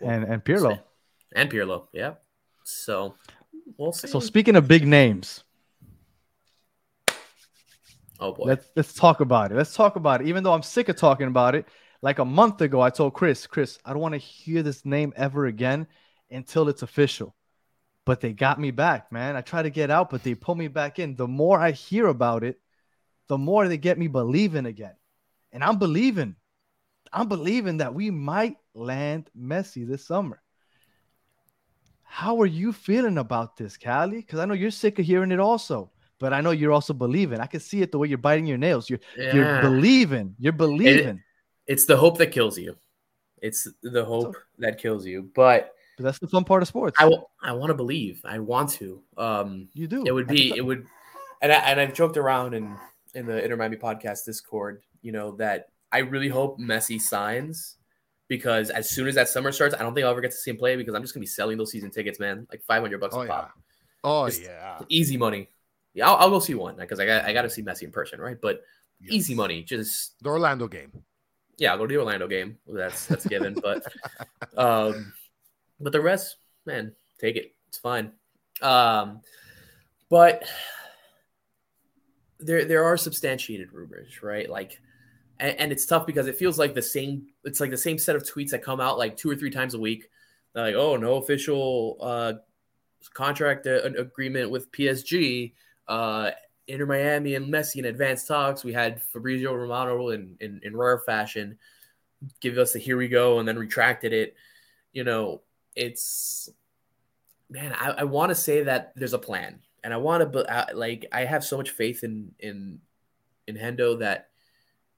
[0.00, 0.76] and and Pirlo.
[0.76, 0.80] see.
[1.36, 1.88] and Pirlo.
[1.92, 2.14] Yeah.
[2.64, 3.16] So
[3.76, 4.08] we'll see.
[4.08, 5.44] So speaking of big names,
[8.20, 8.44] oh boy.
[8.44, 9.56] let's let's talk about it.
[9.56, 10.26] Let's talk about it.
[10.28, 11.66] Even though I'm sick of talking about it.
[12.04, 15.12] Like a month ago, I told Chris, Chris, I don't want to hear this name
[15.14, 15.86] ever again
[16.32, 17.32] until it's official.
[18.04, 19.36] But they got me back, man.
[19.36, 21.14] I try to get out, but they pull me back in.
[21.14, 22.58] The more I hear about it,
[23.28, 24.94] the more they get me believing again.
[25.52, 26.34] And I'm believing.
[27.12, 30.42] I'm believing that we might land Messi this summer.
[32.02, 34.18] How are you feeling about this, Callie?
[34.18, 37.40] Because I know you're sick of hearing it also, but I know you're also believing.
[37.40, 38.90] I can see it the way you're biting your nails.
[38.90, 40.34] You're you're believing.
[40.38, 41.22] You're believing.
[41.66, 42.76] It's the hope that kills you.
[43.40, 45.30] It's the hope that kills you.
[45.34, 46.96] But But that's the fun part of sports.
[46.98, 48.22] I, w- I want to believe.
[48.24, 49.02] I want to.
[49.18, 50.04] Um, you do.
[50.06, 50.86] it would be it would
[51.42, 52.74] and I, and I've joked around in
[53.14, 57.76] in the Inter Miami podcast Discord, you know, that I really hope Messi signs
[58.28, 60.50] because as soon as that summer starts, I don't think I'll ever get to see
[60.50, 63.14] him play because I'm just gonna be selling those season tickets, man, like 500 bucks
[63.14, 63.30] Oh a yeah.
[63.30, 63.50] pop,
[64.02, 64.78] Oh Just- yeah.
[64.88, 65.48] easy money.
[65.94, 67.90] Yeah, I'll, I'll go see one because I got I got to see Messi in
[67.90, 68.38] person, right?
[68.40, 68.62] But
[69.10, 70.90] easy money, just The Orlando game.
[71.58, 72.56] yeah, I'll go to the Orlando game.
[72.66, 73.84] That's that's given, but
[74.56, 75.12] um,
[75.82, 77.54] but the rest, man, take it.
[77.68, 78.12] It's fine.
[78.60, 79.20] Um,
[80.08, 80.44] but
[82.40, 84.48] there there are substantiated rumors, right?
[84.48, 84.80] Like,
[85.38, 87.26] and, and it's tough because it feels like the same.
[87.44, 89.74] It's like the same set of tweets that come out like two or three times
[89.74, 90.08] a week.
[90.54, 92.32] They're like, oh, no official uh,
[93.14, 95.52] contract uh, agreement with PSG.
[95.88, 96.30] Uh,
[96.68, 98.62] Inter Miami and Messi in advanced talks.
[98.62, 101.58] We had Fabrizio Romano in, in, in rare fashion
[102.40, 104.34] give us the here we go and then retracted it.
[104.92, 105.42] You know,
[105.76, 106.48] it's
[107.50, 110.48] man, I, I want to say that there's a plan, and I want to but
[110.48, 112.80] uh, like I have so much faith in in
[113.46, 114.28] in Hendo that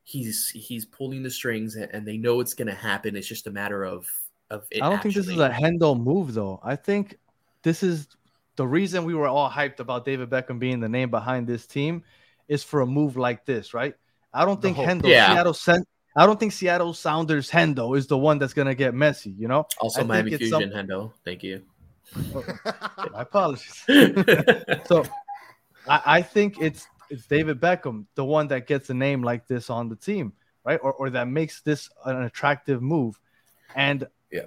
[0.05, 3.17] he's he's pulling the strings and, and they know it's going to happen.
[3.17, 4.07] It's just a matter of
[4.51, 4.83] of it.
[4.83, 6.61] I don't think this is a Hendo move though.
[6.63, 7.19] I think
[7.63, 8.09] this is
[8.57, 12.05] the reason we were all hyped about David Beckham being the name behind this team
[12.47, 13.95] is for a move like this, right?
[14.33, 14.89] I don't The think.
[14.89, 15.33] Hendo Yeah.
[15.33, 19.37] Seattle sent I don't think Seattle Sounders Hendo is the one that's gonna get Messi.
[19.39, 19.67] you know?
[19.81, 21.13] also I Miami Fusion some- Hendo.
[21.25, 21.63] Thank you.
[22.35, 22.45] Oh,
[23.13, 23.83] my apologies.
[24.87, 25.05] so
[25.89, 29.69] I, I think it's it's David Beckham, the one that gets a name like this
[29.71, 30.33] on the team,
[30.65, 30.79] right?
[30.83, 33.19] Or or that makes this an attractive move.
[33.75, 34.43] And Yeah.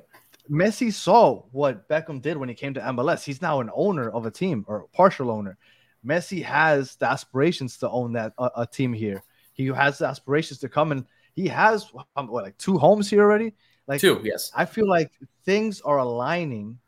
[0.49, 3.25] Messi saw what Beckham did when he came to MLS.
[3.25, 5.57] He's now an owner of a team or a partial owner.
[6.05, 9.21] Messi has the aspirations to own that a, a team here.
[9.51, 11.05] He has the aspirations to come and
[11.37, 13.53] he has um, what like two homes here already.
[13.85, 14.51] Like Two, yes.
[14.55, 15.11] I feel like
[15.45, 16.79] things are aligning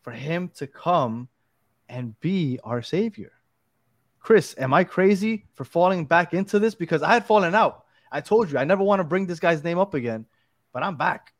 [0.00, 1.28] for him to come
[1.86, 3.32] and be our savior.
[4.18, 6.74] Chris, am I crazy for falling back into this?
[6.74, 7.84] Because I had fallen out.
[8.10, 10.24] I told you I never want to bring this guy's name up again,
[10.72, 11.34] but I'm back.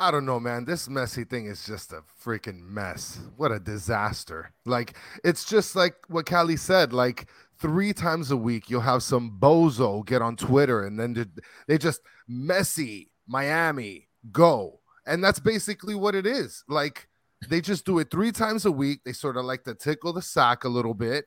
[0.00, 0.64] I don't know, man.
[0.64, 3.20] This Messi thing is just a freaking mess.
[3.36, 4.52] What a disaster.
[4.64, 6.92] Like, it's just like what Callie said.
[6.92, 7.28] Like,
[7.60, 11.30] three times a week, you'll have some bozo get on Twitter and then
[11.66, 14.80] they just Messi Miami go.
[15.06, 16.64] And that's basically what it is.
[16.68, 17.08] Like,
[17.48, 19.00] they just do it three times a week.
[19.04, 21.24] They sort of like to tickle the sack a little bit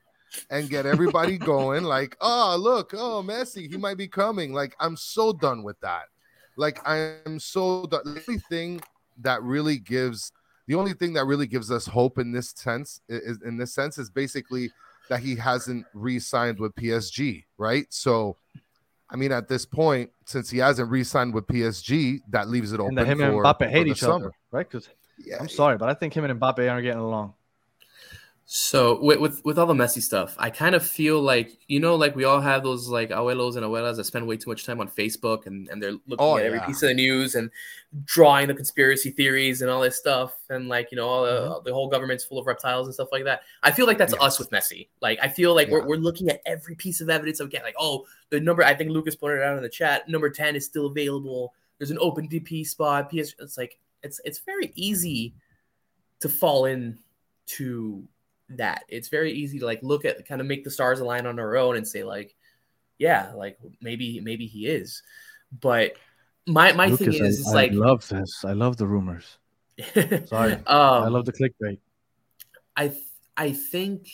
[0.50, 1.84] and get everybody going.
[1.84, 4.52] Like, oh, look, oh, Messi, he might be coming.
[4.52, 6.04] Like, I'm so done with that.
[6.56, 8.02] Like, I am so done.
[8.04, 8.80] The only thing
[9.18, 10.32] that really gives
[10.66, 13.98] the only thing that really gives us hope in this sense is in this sense
[13.98, 14.70] is basically
[15.10, 17.86] that he hasn't re-signed with PSG, right?
[17.90, 18.36] So
[19.10, 22.98] I mean at this point, since he hasn't re-signed with PSG, that leaves it open
[22.98, 24.14] And him and for, Mbappe for hate the each summer.
[24.26, 24.68] other, right?
[24.68, 24.88] Because
[25.18, 27.34] Yeah, I'm sorry, but I think him and Mbappe aren't getting along.
[28.46, 31.94] So with, with with all the Messi stuff, I kind of feel like you know,
[31.96, 34.80] like we all have those like abuelos and abuelas that spend way too much time
[34.80, 37.50] on Facebook and, and they're looking Oh, at every piece of the news and
[38.04, 41.64] drawing the conspiracy theories and all this stuff and like you know all the, Mm-hmm.
[41.64, 43.40] the whole government's full of reptiles and stuff like that.
[43.62, 44.22] I feel like that's Yes.
[44.22, 44.88] us with Messi.
[45.00, 45.74] Like I feel like Yeah.
[45.74, 47.62] we're, we're looking at every piece of evidence again.
[47.64, 50.66] Like oh, the number I think Lucas pointed out in the chat, number ten is
[50.66, 51.54] still available.
[51.78, 53.08] There's an open DP spot.
[53.10, 53.34] PS.
[53.38, 55.32] It's like it's it's very easy
[56.20, 56.98] to fall in
[57.46, 58.06] to
[58.50, 58.84] that.
[58.88, 61.56] It's very easy to like look at kind of make the stars align on our
[61.56, 62.34] own and say like,
[62.98, 65.02] yeah, like maybe maybe he is.
[65.60, 65.92] But
[66.46, 68.44] my my thing Lucas, is, it's I, like I love this.
[68.44, 69.38] I love the rumors.
[70.26, 70.52] Sorry.
[70.52, 71.78] um, I love the clickbait.
[72.76, 73.02] I th-
[73.36, 74.08] I think,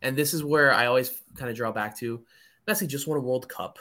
[0.00, 2.24] and this is where I always kind of draw back to.
[2.66, 3.78] Messi just won a World Cup.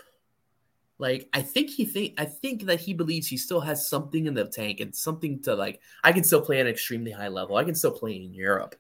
[0.98, 4.34] Like I think he think I think that he believes he still has something in
[4.34, 5.82] the tank and something to like.
[6.04, 7.58] I can still play at an extremely high level.
[7.58, 8.76] I can still play in Europe.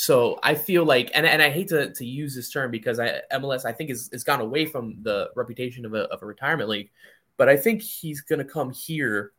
[0.00, 3.20] So I feel like, and, and I hate to, to use this term because I
[3.32, 6.90] MLS I think is gone away from the reputation of a of a retirement league,
[7.36, 9.32] but I think he's gonna come here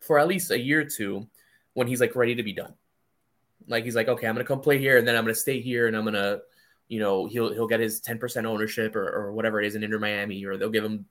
[0.00, 1.26] for at least a year or two
[1.72, 2.74] when he's like ready to be done.
[3.68, 5.86] Like he's like, okay, I'm gonna come play here, and then I'm gonna stay here,
[5.86, 6.40] and I'm gonna,
[6.88, 9.98] you know, he'll he'll get his 10% ownership or, or whatever it is in Inter
[9.98, 11.06] Miami, or they'll give him,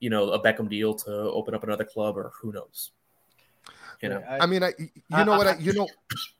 [0.00, 2.90] you know, a Beckham deal to open up another club, or who knows.
[4.04, 5.88] You know, I mean, I you I- know what I I- you know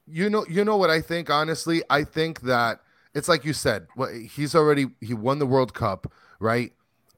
[0.06, 1.82] you know you know what I think honestly.
[1.90, 2.80] I think that
[3.14, 3.86] it's like you said.
[3.94, 6.72] What he's already he won the World Cup, right?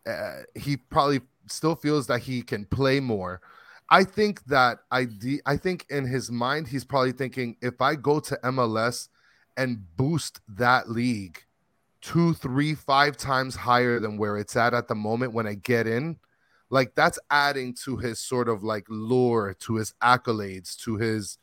[0.07, 3.41] Uh, he probably still feels that he can play more.
[3.91, 5.09] I think that I
[5.47, 9.09] I think in his mind he's probably thinking if I go to MLS
[9.57, 11.43] and boost that league
[12.03, 15.87] two, three, five times higher than where it's at at the moment when I get
[15.89, 16.19] in,
[16.71, 21.39] like that's adding to his sort of like lore to his accolades, to his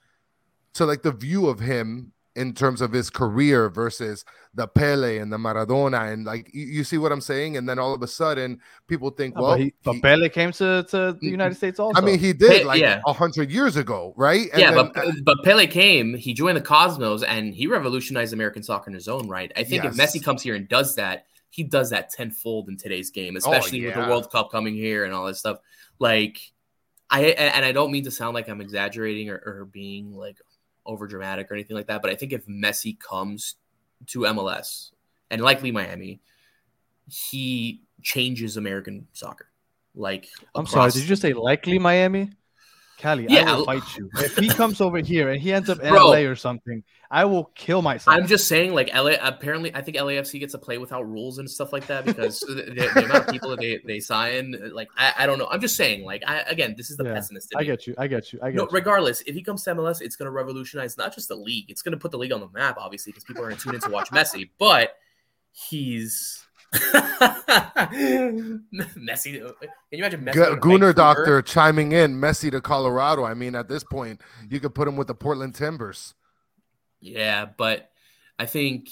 [0.74, 5.32] to like the view of him in terms of his career versus the Pele and
[5.32, 7.58] the Maradona and like you, you see what I'm saying?
[7.58, 10.30] And then all of a sudden people think, No, well, but, he, but he- Pele
[10.30, 12.02] came to, to the United States also.
[12.02, 13.02] I mean, he did Pe- like yeah.
[13.06, 14.50] a hundred years ago, right?
[14.52, 18.64] And yeah, then- but but Pele came, he joined the Cosmos, and he revolutionized American
[18.64, 19.52] soccer in his own right.
[19.56, 23.12] I think if Messi comes here and does that, he does that tenfold in today's
[23.12, 24.00] game, oh, especially with the.
[24.02, 25.60] World Cup coming here and all this stuff.
[26.00, 26.52] Like,
[27.12, 30.42] I and I don't mean to sound like I'm exaggerating or, or being like
[30.84, 33.58] over dramatic or anything like that, but I think if Messi comes
[34.08, 34.92] to MLS
[35.30, 36.22] and likely Miami,
[37.08, 39.52] he changes American soccer.
[39.94, 40.90] Like, I'm sorry.
[40.90, 42.32] Did you just say likely Miami?
[43.04, 43.56] I Yeah.
[43.56, 44.10] will fight you.
[44.16, 46.08] If he comes over here and he ends up in Bro.
[46.10, 48.16] LA or something, I will kill myself.
[48.18, 49.14] I'm just saying, like LA.
[49.22, 52.54] Apparently, I think LAFC gets to play without rules and stuff like that because the,
[52.56, 55.48] the, the amount of people that they they sign, like I, I don't know.
[55.52, 57.54] I'm just saying, like I again, this is the Yeah, pessimist.
[57.56, 57.94] I get you.
[57.98, 58.40] I get you.
[58.42, 58.70] I get No, you.
[58.72, 61.70] regardless, if he comes to MLS, it's going to revolutionize not just the league.
[61.70, 63.64] It's going to put the league on the map, obviously, because people are going to
[63.64, 64.50] tune in to watch Messi.
[64.58, 64.96] But
[65.52, 66.44] he's
[68.98, 69.34] Messi.
[69.34, 70.34] Can you imagine Messi?
[70.34, 73.24] Gu- going Gunnar Doctor chiming in, Messi to Colorado.
[73.24, 76.14] I mean, at this point, you could put him with the Portland Timbers.
[77.00, 77.92] Yeah, but
[78.40, 78.90] I think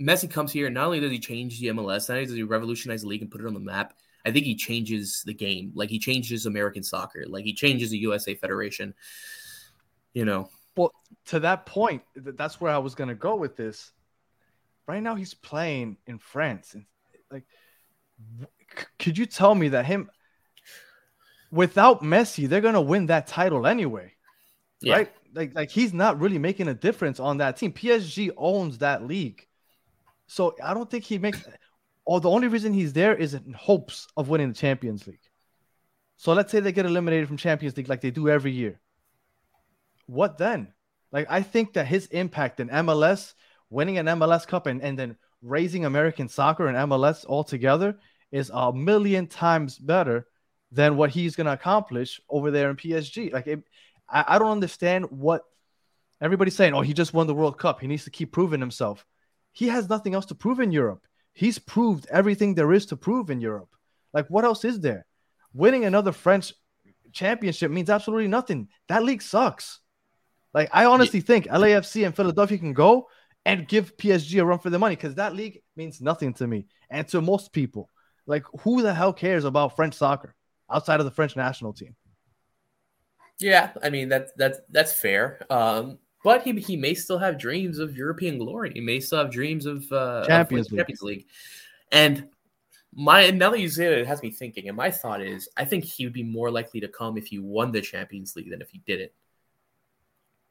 [0.00, 0.68] Messi comes here.
[0.68, 3.30] Not only does he change the MLS, not only does he revolutionize the league and
[3.30, 3.94] put it on the map.
[4.24, 5.72] I think he changes the game.
[5.74, 7.24] Like he changes American soccer.
[7.26, 8.94] Like he changes the USA Federation.
[10.12, 10.92] You know, Well,
[11.26, 13.92] to that point, that's where I was gonna go with this.
[14.86, 16.84] Right now, he's playing in France, and
[17.32, 17.44] like,
[18.78, 20.10] c- could you tell me that him
[21.50, 24.12] without Messi, they're gonna win that title anyway,
[24.80, 24.94] yeah.
[24.94, 25.12] right?
[25.34, 27.72] Like, like he's not really making a difference on that team.
[27.72, 29.46] PSG owns that league,
[30.26, 31.44] so I don't think he makes.
[32.04, 35.20] Or the only reason he's there is in hopes of winning the Champions League.
[36.16, 38.80] So let's say they get eliminated from Champions League like they do every year.
[40.06, 40.72] What then?
[41.12, 43.34] Like I think that his impact in MLS,
[43.70, 47.98] winning an MLS Cup and, and then raising American soccer and MLS altogether
[48.30, 50.26] is a million times better
[50.70, 53.32] than what he's gonna accomplish over there in PSG.
[53.32, 53.62] Like it,
[54.08, 55.42] I, I don't understand what
[56.20, 56.74] everybody's saying.
[56.74, 57.80] Oh, he just won the World Cup.
[57.80, 59.04] He needs to keep proving himself.
[59.52, 61.06] He has nothing else to prove in Europe.
[61.34, 63.68] He's proved everything there is to prove in Europe.
[64.14, 65.06] Like what else is there?
[65.52, 66.54] Winning another French
[67.12, 68.68] championship means absolutely nothing.
[68.88, 69.80] That league sucks.
[70.54, 73.08] Like I honestly think LAFC and Philadelphia can go
[73.44, 76.66] and give PSG a run for their money because that league means nothing to me
[76.90, 77.88] and to most people.
[78.26, 80.34] Like who the hell cares about French soccer
[80.70, 81.96] outside of the French national team?
[83.38, 85.44] Yeah, I mean that that's that's fair.
[85.50, 88.72] Um, but he he may still have dreams of European glory.
[88.74, 90.78] He may still have dreams of uh, Champions of League.
[90.78, 91.26] Champions League.
[91.90, 92.28] And
[92.94, 94.68] my now that you say it, it has me thinking.
[94.68, 97.38] And my thought is, I think he would be more likely to come if he
[97.40, 99.10] won the Champions League than if he didn't.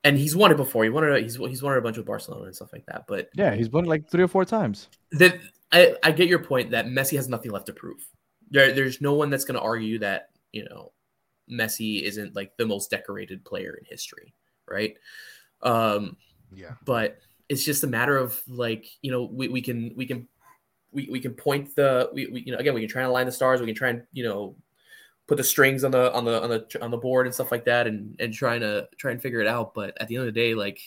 [0.04, 0.84] And he's won it before.
[0.84, 1.22] He won it.
[1.22, 3.06] He's he's won it a bunch with Barcelona and stuff like that.
[3.08, 4.90] But Yeah, he's won like three or four times.
[5.12, 5.40] that
[5.72, 8.06] I, I get your point that Messi has nothing left to prove.
[8.50, 10.92] There, there's no one that's going to argue that you know
[11.52, 14.34] Messi isn't like the most decorated player in history,
[14.68, 14.96] right?
[15.62, 16.18] Um,
[16.52, 16.74] Yeah.
[16.86, 20.28] but it's just a matter of like you know we, we can we can
[20.92, 23.26] we, we can point the we, we you know again we can try and align
[23.26, 24.56] the stars we can try and you know
[25.28, 27.66] put the strings on the on the on the on the board and stuff like
[27.66, 30.34] that and and trying to try and figure it out but at the end of
[30.34, 30.82] the day like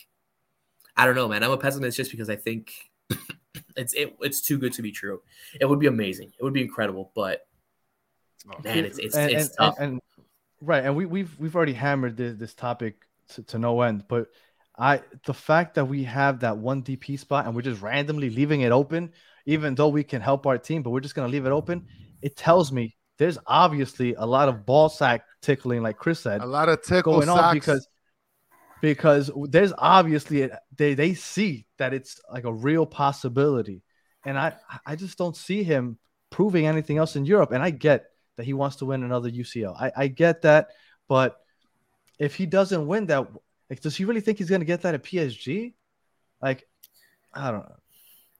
[0.97, 1.43] I don't know, man.
[1.43, 2.71] I'm a pessimist just because I think
[3.75, 5.21] it's it, it's too good to be true.
[5.59, 6.31] It would be amazing.
[6.39, 7.41] It would be incredible, but
[8.47, 9.75] Oh, man, it's it's, and, it's and, tough.
[9.79, 10.01] and, and-
[10.61, 12.95] right, and we, we've we've already hammered this, this topic
[13.33, 14.05] to, to no end.
[14.07, 14.27] But
[14.77, 18.61] I the fact that we have that one DP spot and we're just randomly leaving
[18.61, 19.11] it open,
[19.45, 21.87] even though we can help our team, but we're just gonna leave it open.
[22.21, 26.45] It tells me there's obviously a lot of ball sack tickling, like Chris said, A
[26.45, 27.87] lot of tickle going on because
[28.81, 33.81] because there's obviously they they see that it's like a real possibility,
[34.25, 34.53] and I
[34.85, 35.97] I just don't see him
[36.29, 37.51] proving anything else in Europe.
[37.51, 38.05] And I get
[38.37, 39.75] that he wants to win another UCL.
[39.79, 40.67] I I get that,
[41.07, 41.37] but
[42.19, 43.27] if he doesn't win that,
[43.69, 45.73] like, does he really think he's gonna get that at PSG?
[46.41, 46.67] Like,
[47.33, 47.75] I don't know.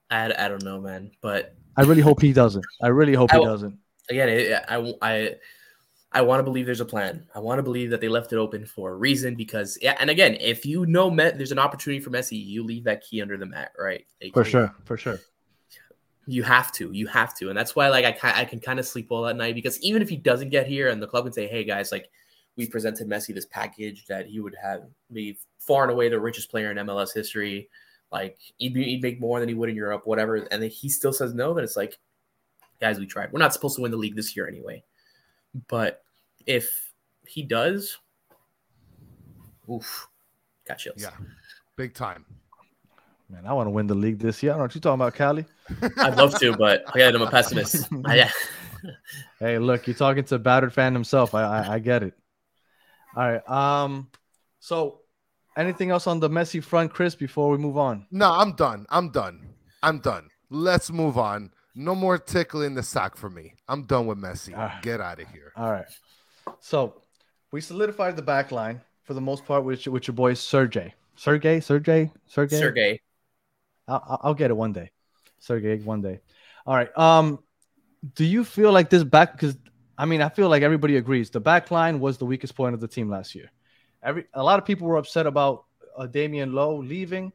[0.10, 1.12] I, I don't know, man.
[1.22, 2.66] But I really hope he doesn't.
[2.82, 3.80] I really hope I he doesn't.
[4.10, 5.36] Again, it, I I
[6.12, 7.28] I want to believe there's a plan.
[7.36, 9.98] I want to believe that they left it open for a reason because yeah.
[10.00, 13.22] And again, if you know Met, there's an opportunity for Messi, you leave that key
[13.22, 14.06] under the mat, right?
[14.22, 15.20] Like, For sure, for sure.
[16.28, 18.88] You have to, you have to, and that's why like I I can kind of
[18.88, 21.34] sleep well at night because even if he doesn't get here and the club can
[21.34, 22.10] say, hey guys, like
[22.56, 26.50] we presented Messi this package that he would have be far and away the richest
[26.50, 27.70] player in MLS history,
[28.12, 30.90] like he'd, be, he'd make more than he would in Europe, whatever, and then he
[30.90, 32.00] still says no, then it's like,
[32.80, 33.32] guys, we tried.
[33.32, 34.84] We're not supposed to win the league this year anyway,
[35.68, 36.04] but
[36.46, 36.94] if
[37.28, 37.98] he does,
[39.72, 40.08] oof,
[40.68, 41.02] got chills.
[41.02, 41.12] yeah,
[41.76, 42.26] big time.
[43.30, 44.52] Man, I want to win the league this year.
[44.52, 45.46] I don't know what you talking about, Cali.
[45.98, 47.88] I'd love to, but again, I'm a pessimist.
[48.06, 48.32] I, yeah.
[49.40, 51.34] Hey, look, you're talking to a battered fan himself.
[51.34, 52.14] I, I I get it.
[53.16, 53.50] All right.
[53.50, 54.10] Um,
[54.60, 55.00] so
[55.58, 58.06] anything else on the Messi front, Chris, before we move on?
[58.12, 58.86] No, I'm done.
[58.90, 59.48] I'm done.
[59.82, 60.30] I'm done.
[60.50, 61.52] Let's move on.
[61.76, 63.54] No more tickling the sock for me.
[63.68, 64.82] I'm done with Messi.
[64.82, 65.52] Get out of here.
[65.58, 65.86] All right.
[66.62, 67.02] So
[67.52, 70.94] we solidified the back line for the most part with, with your boy Sergey.
[71.18, 72.58] Sergey, Sergey, Sergey.
[72.60, 73.02] Sergey.
[73.88, 74.92] I'll, I'll- I'll get it one day.
[75.40, 76.20] Sergey, one day.
[76.66, 76.96] All right.
[76.98, 77.40] Um,
[78.16, 79.34] do you feel like this back?
[79.34, 79.58] Because
[79.98, 82.82] I mean, I feel like everybody agrees the back line was the weakest point of
[82.82, 83.52] the team last year.
[84.04, 85.66] Every a lot of people were upset about
[85.98, 87.32] uh, Damian Lowe leaving.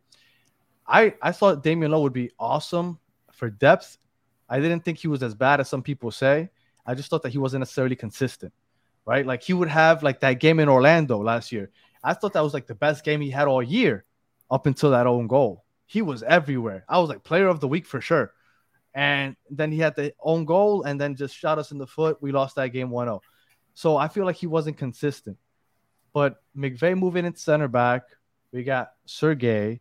[0.86, 2.98] I I thought Damian Lowe would be awesome
[3.32, 3.96] for depth.
[4.50, 6.50] I didn't think he was as bad as some people say.
[6.84, 8.52] I just thought that he wasn't necessarily consistent,
[9.06, 9.24] right?
[9.24, 11.70] Like he would have like that game in Orlando last year.
[12.02, 14.04] I thought that was like the best game he had all year
[14.50, 15.64] up until that own goal.
[15.86, 16.84] He was everywhere.
[16.88, 18.32] I was like player of the week for sure.
[18.92, 22.18] And then he had the own goal and then just shot us in the foot.
[22.20, 23.22] We lost that game 1 0.
[23.74, 25.38] So I feel like he wasn't consistent.
[26.12, 28.02] But McVey moving in center back.
[28.52, 29.80] We got Sergey.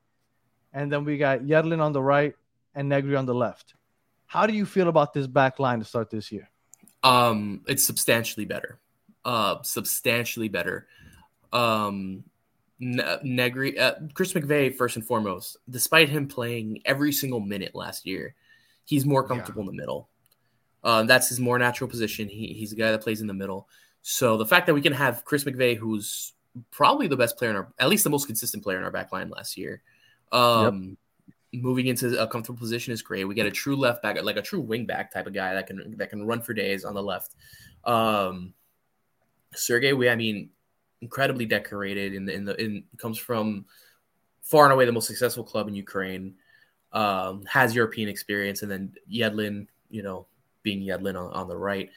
[0.73, 2.35] And then we got Yedlin on the right
[2.75, 3.73] and Negri on the left.
[4.29, 6.51] How do you feel about this back line to start this year?
[7.01, 8.79] Um, it's substantially better.
[9.25, 10.85] Uh, substantially better.
[11.51, 12.23] Um,
[12.79, 18.05] Ne- Negri, uh, Chris McVey, first and foremost, despite him playing every single minute last
[18.05, 18.35] year,
[18.85, 20.09] he's more comfortable in the middle.
[20.83, 22.29] Uh, that's his more natural position.
[22.29, 23.67] He, he's a guy that plays in the middle.
[24.03, 26.33] So the fact that we can have Chris McVey, who's
[26.69, 29.11] probably the best player in our, at least the most consistent player in our back
[29.11, 29.81] line last year,
[30.31, 30.97] um,
[31.53, 33.25] moving into a comfortable position is great.
[33.25, 35.67] We get a true left back, like a true wing back type of guy that
[35.67, 37.35] can that can run for days on the left.
[37.85, 38.53] Um,
[39.55, 40.49] Sergey, we I mean,
[41.01, 43.65] incredibly decorated in the in the in comes from
[44.41, 46.35] far and away the most successful club in Ukraine.
[46.91, 50.25] Um, has European experience, and then Yedlin, you know,
[50.63, 51.89] being Yedlin on, on the right.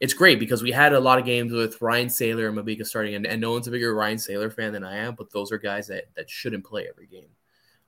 [0.00, 3.14] It's great because we had a lot of games with Ryan Sailor and Mabika starting,
[3.14, 5.58] and, and no one's a bigger Ryan Sailor fan than I am, but those are
[5.58, 7.28] guys that that shouldn't play every game.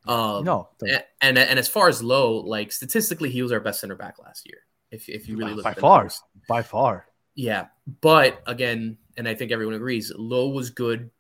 [0.07, 3.81] Um, no, and, and and as far as Lowe, like statistically, he was our best
[3.81, 4.59] center back last year.
[4.91, 6.23] If if you really look by at far, numbers.
[6.49, 7.07] by far.
[7.35, 7.67] Yeah,
[8.01, 11.11] but again, and I think everyone agrees, Lowe was good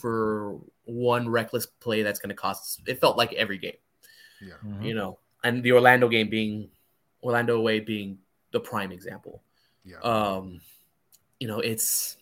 [0.00, 2.82] for one reckless play that's going to cost.
[2.86, 3.76] It felt like every game,
[4.42, 4.54] Yeah.
[4.64, 4.84] Mhm.
[4.84, 6.70] you know, and the Orlando game being
[7.22, 8.18] Orlando away being
[8.52, 9.42] the prime example.
[9.84, 9.98] Yeah.
[10.00, 10.60] Um,
[11.40, 12.16] you know, it's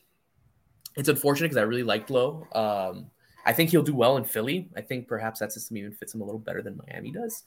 [0.96, 2.46] it's unfortunate because I really liked Lowe.
[2.52, 3.10] Um,
[3.46, 4.68] I think he'll do well in Philly.
[4.76, 7.44] I think perhaps that system even fits him a little better than Miami does.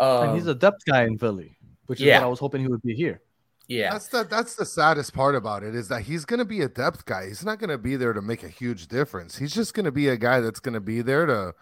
[0.00, 1.56] Um, and he's a depth guy in Philly,
[1.86, 2.18] which is yeah.
[2.18, 3.20] what I was hoping he would be here.
[3.68, 6.68] yeah, That's the that's the saddest part about it is that he's gonna be a
[6.68, 7.26] depth guy.
[7.26, 9.36] He's not gonna be there to make a huge difference.
[9.36, 11.54] He's just gonna be a guy that's gonna be there to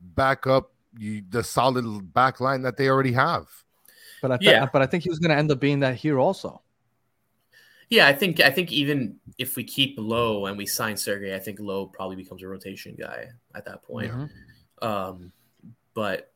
[0.00, 3.48] back up you, the solid back line that they already have.
[4.22, 4.68] But I th- Yeah.
[4.72, 6.62] but I think he was going to end up being that here also.
[7.90, 11.38] Yeah, I think I think even if we keep Lowe and we sign Sergey, I
[11.38, 14.12] think Lowe probably becomes a rotation guy at that point.
[14.82, 15.32] Um,
[15.94, 16.32] but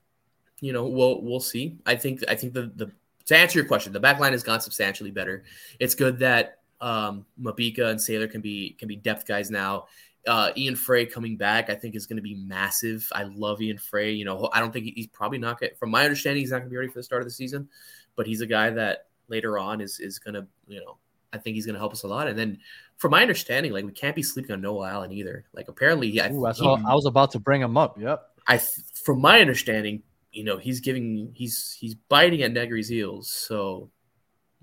[0.60, 1.78] you know, we'll we'll see.
[1.84, 2.90] I think I think the the
[3.26, 5.44] to answer your question, the back line has gone substantially better.
[5.78, 9.86] It's good that um, Mabika and Sailor can be can be depth guys now.
[10.26, 13.08] Uh, Ian Fray coming back, I think, is going to be massive.
[13.12, 14.12] I love Ian Fray.
[14.12, 15.72] You know, I don't think he's probably not going.
[15.78, 17.68] From my understanding, he's not going to be ready for the start of the season,
[18.16, 20.96] but he's a guy that later on is is going to, you know,
[21.32, 22.28] I think he's going to help us a lot.
[22.28, 22.58] And then,
[22.98, 25.44] from my understanding, like we can't be sleeping on Noah Allen either.
[25.54, 27.98] Like apparently, I, Ooh, that's he- I was about to bring him up.
[27.98, 28.22] Yep.
[28.48, 30.02] I from my understanding,
[30.32, 33.30] you know, he's giving he's he's biting at Negri's heels.
[33.30, 33.90] So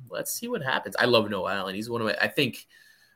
[0.10, 0.96] let's see what happens.
[1.00, 1.76] I love Noah Allen.
[1.76, 2.66] He's one of my I think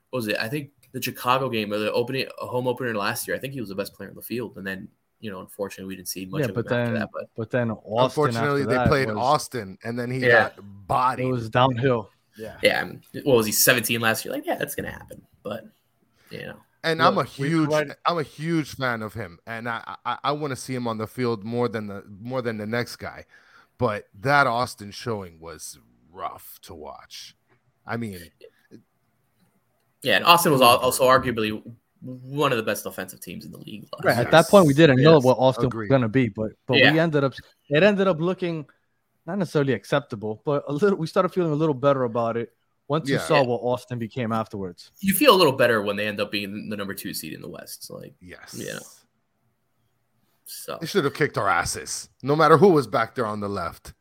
[0.10, 0.38] what was it?
[0.40, 3.54] I think the Chicago game or the opening a home opener last year, I think
[3.54, 4.58] he was the best player on the field.
[4.58, 4.88] And then,
[5.20, 7.10] you know, unfortunately we didn't see much Yeah, of but him after then that.
[7.14, 10.50] But but then Austin Unfortunately, after they that played was- Austin, and then he Yeah.
[10.50, 11.26] got bodied.
[11.26, 12.10] It was downhill.
[12.38, 12.58] Yeah.
[12.64, 14.34] yeah, I mean, what was he 17 last year?
[14.34, 15.22] Like, yeah, that's gonna happen.
[15.44, 15.66] But
[16.32, 16.56] you know.
[16.84, 20.32] and I'm a huge, provided- I'm a huge fan of him, and I, I, I
[20.32, 23.26] want to see him on the field more than the more than the next guy.
[23.78, 25.78] But that Austin showing was
[26.12, 27.36] rough to watch.
[27.86, 28.20] I mean,
[30.02, 31.62] Yeah, and Austin was also arguably
[32.02, 33.84] one of the best offensive teams in the league.
[33.94, 34.16] last Right.
[34.18, 34.26] year.
[34.26, 35.86] At that point, we didn't know what Austin Agreed.
[35.86, 37.34] was going to be, but but we ended up
[37.70, 38.66] it ended up looking
[39.26, 40.98] not necessarily acceptable, but a little.
[40.98, 42.54] We started feeling a little better about it
[42.88, 44.92] once you saw what Austin became afterwards.
[45.00, 47.42] You feel a little better when they end up being the number two seed in
[47.42, 47.90] the West.
[47.90, 48.80] Like yes, Yeah.
[50.46, 50.78] so.
[50.80, 53.94] they should have kicked our asses, no matter who was back there on the left.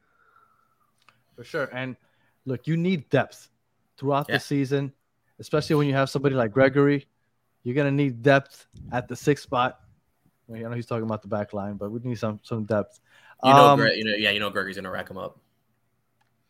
[1.36, 1.68] For sure.
[1.72, 1.96] And
[2.44, 3.48] look, you need depth
[3.96, 4.36] throughout Yeah.
[4.36, 4.92] the season,
[5.38, 7.04] especially when you have somebody like Gregore.
[7.62, 9.78] You're gonna need depth at the sixth spot.
[10.52, 13.00] I know he's talking about the back line, but we need some some depth.
[13.44, 15.38] You know, Um, Gre- you know, yeah, you know, Gregore's gonna rack him up.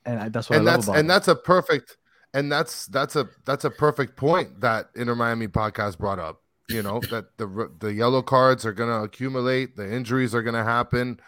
[0.04, 1.08] and I, that's what and I love that's about and him.
[1.08, 1.96] that's a perfect
[2.34, 6.42] and that's that's a that's a perfect point that Inter Miami podcast brought up.
[6.68, 11.18] You know that the the yellow cards are gonna accumulate, the injuries are gonna happen.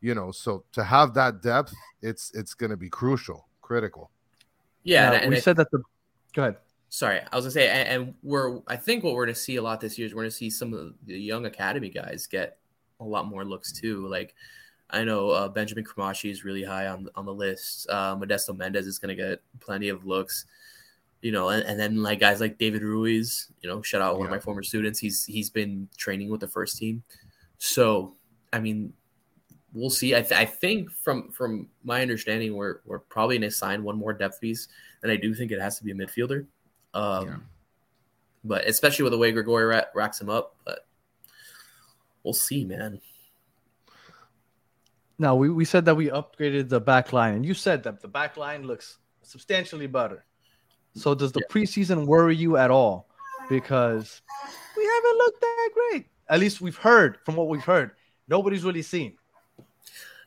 [0.00, 4.10] You know, so to have that depth, it's it's gonna be crucial, critical.
[4.84, 5.82] Yeah, Now, and, and we I- said that the.
[6.34, 6.56] Go ahead.
[6.88, 9.62] sorry, I was gonna say, and, and we're I think what we're gonna see a
[9.62, 12.58] lot this year is we're gonna see some of the young academy guys get
[13.00, 14.06] a lot more looks too.
[14.06, 14.34] Like
[14.90, 17.88] I know uh, Benjamin Cremaschi is really high on on the list.
[17.90, 20.46] Uh, Modesto Mendez is gonna get plenty of looks.
[21.20, 24.26] You know, and, and then like guys like David Ruiz, you know, shout out one
[24.26, 25.00] of my former students.
[25.00, 27.02] He's he's been training with the first team.
[27.58, 28.14] So
[28.52, 28.92] I mean,
[29.72, 30.14] we'll see.
[30.14, 33.98] I, th- I think from from my understanding, we're we're probably going to sign one
[33.98, 34.68] more depth piece,
[35.02, 36.46] and I do think it has to be a midfielder.
[36.94, 37.36] Um, Yeah.
[38.44, 40.86] But especially with the way Gregore ra- racks him up, but
[42.22, 43.00] we'll see, man.
[45.18, 48.08] No, we, we said that we upgraded the back line, and you said that the
[48.08, 50.24] back line looks substantially better.
[50.94, 53.08] So does the preseason worry you at all?
[53.48, 54.22] Because
[54.76, 56.06] we haven't looked that great.
[56.28, 57.92] At least we've heard from what we've heard.
[58.28, 59.16] Nobody's really seen.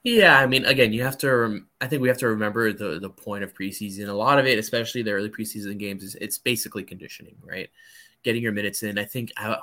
[0.04, 1.30] Yeah, I mean, again, you have to.
[1.30, 4.10] Rem- I think we have to remember the the point of preseason.
[4.10, 7.70] A lot of it, especially the early preseason games, is it's basically conditioning, right?
[8.24, 8.98] Getting your minutes in.
[8.98, 9.58] I think uh,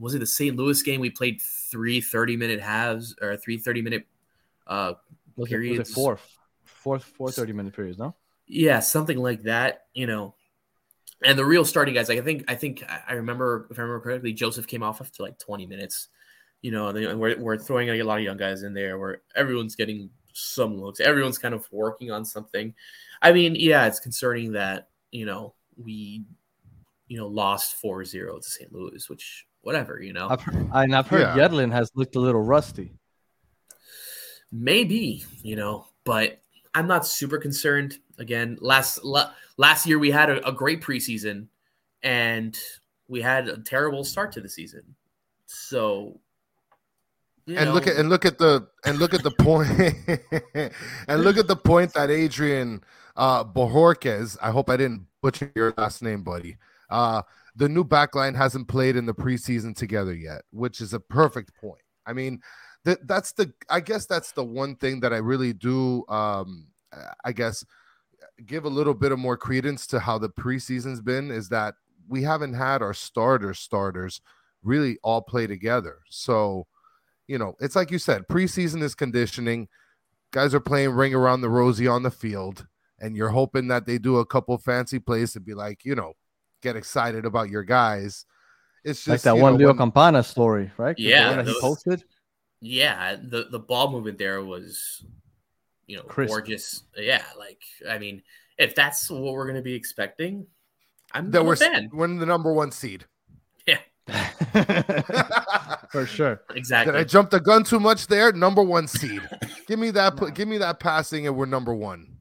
[0.00, 0.56] was it the St.
[0.56, 4.06] Louis game we played three 30 minute halves or three 30 minute
[4.66, 5.92] uh Was it, was it Periods.
[5.92, 6.18] four,
[6.64, 8.14] four, four 30 minute periods, no?
[8.46, 10.34] Yeah, something like that, you know.
[11.22, 13.82] And the real starting guys, like I think, I think I I remember, if I
[13.82, 16.08] remember correctly, Josef came off after like 20 minutes,
[16.60, 19.76] you know, and we're, we're throwing a lot of young guys in there where everyone's
[19.76, 22.74] getting some looks, everyone's kind of working on something.
[23.22, 26.24] I mean, yeah, it's concerning that, you know, we,
[27.08, 28.72] you know, lost 4 0 to St.
[28.72, 31.36] Louis, which, whatever, you know, I've heard, and I've heard Yeah.
[31.48, 32.92] Yedlin has looked a little rusty.
[34.54, 36.40] Maybe, you know, but
[36.74, 37.98] I'm not super concerned.
[38.18, 41.48] Again, last la, last year we had a, a great preseason,
[42.02, 42.56] and
[43.08, 44.94] we had a terrible start to the season.
[45.46, 46.20] So,
[47.46, 49.68] you and look at and look at the and look at the point
[51.08, 52.82] and look at the point that Adrian
[53.16, 56.56] uh Bojorquez, I hope I didn't butcher your last name, buddy.
[56.88, 57.22] Uh
[57.56, 61.82] the new backline hasn't played in the preseason together yet, which is a perfect point.
[62.06, 62.40] I mean,
[62.84, 66.68] that that's the I guess that's the one thing that I really do um
[67.24, 67.64] I guess
[68.46, 71.74] give a little bit of more credence to how the preseason's been is that
[72.08, 74.20] we haven't had our starters starters
[74.62, 75.98] really all play together.
[76.08, 76.66] So,
[77.26, 79.68] you know, it's like you said, preseason is conditioning.
[80.32, 82.66] Guys are playing ring around the rosy on the field,
[82.98, 86.14] and you're hoping that they do a couple fancy plays to be like, you know,
[86.62, 88.26] get excited about your guys.
[88.84, 90.96] It's just like that one know, Leo when- Campana story, right?
[90.96, 92.04] The Yeah, one that he posted.
[92.64, 95.04] Yeah, the the ball movement there was,
[95.86, 96.30] you know, Crisp.
[96.30, 96.82] gorgeous.
[96.96, 98.22] Yeah, like I mean,
[98.58, 100.46] if that's what we're gonna be expecting,
[101.12, 101.90] I'm, that I'm we're a fan.
[101.92, 103.04] we're the number one seed.
[103.66, 103.78] Yeah,
[105.90, 106.42] for sure.
[106.54, 106.92] Exactly.
[106.92, 108.32] Did I jump the gun too much there?
[108.32, 109.22] Number one seed.
[109.66, 110.34] give me that.
[110.34, 112.18] Give me that passing, and we're number one.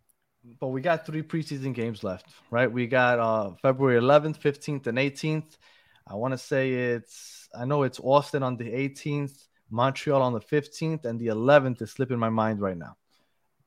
[0.59, 2.71] But we got three preseason games left, right?
[2.71, 5.57] We got uh, February 11th, 15th, and 18th.
[6.05, 9.37] I want to say it's I know it's Austin on the 18th,
[9.73, 12.95] Montreal on the 15th, and the 11th is slipping my mind right now.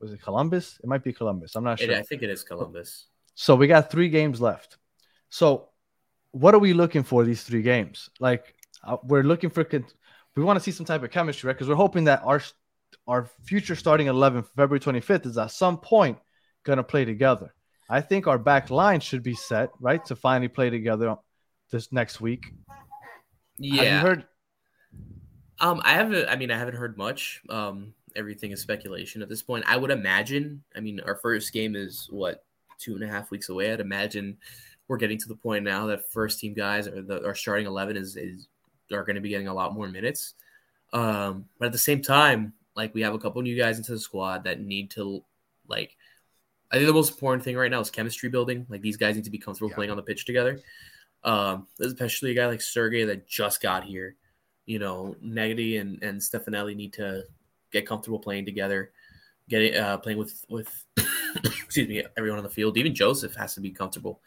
[0.01, 0.79] Was it Columbus?
[0.83, 1.57] It might be Columbus.
[1.57, 1.97] I'm not It- sure.
[1.97, 3.07] I think it is Columbus.
[3.35, 4.79] So we got three games left.
[5.29, 5.69] So
[6.31, 8.09] what are we looking for these three games?
[8.21, 8.55] Like
[8.85, 9.87] uh, we're looking for con-
[10.37, 11.55] we want to see some type of chemistry, right?
[11.57, 12.41] Because we're hoping that our
[13.09, 16.19] our future starting 11 February 25th is at some point
[16.65, 17.53] going to play together.
[17.89, 21.17] I think our back line should be set, right, to finally play together
[21.71, 22.53] this next week.
[23.59, 23.83] Yeah.
[23.83, 24.27] Have you heard?
[25.61, 26.29] Um, I haven't.
[26.29, 27.43] I mean, I haven't heard much.
[27.49, 29.65] Um, everything is speculation at this point.
[29.67, 30.63] I would imagine.
[30.75, 32.45] I mean, our first game is what
[32.79, 33.73] two and a half weeks away.
[33.73, 34.37] I'd imagine
[34.89, 37.97] we're getting to the point now that first team guys or the our starting eleven
[37.97, 38.49] is is
[38.93, 40.35] are going to be getting a lot more minutes.
[40.93, 43.99] Um, but at the same time, like we have a couple new guys into the
[43.99, 45.25] squad that need to
[45.69, 45.97] like.
[46.71, 48.67] I think the most important thing right now is chemistry building.
[48.69, 49.77] Like these guys need to be comfortable Yeah.
[49.77, 50.61] playing on the pitch together.
[51.25, 54.17] Um, especially a guy like Sergey that just got here
[54.67, 57.25] you know, Negati and and Stefanelli need to
[57.73, 58.91] get comfortable playing together,
[59.49, 60.85] getting uh, playing with with
[61.45, 62.77] excuse me everyone on the field.
[62.77, 64.21] Even Josef has to be comfortable,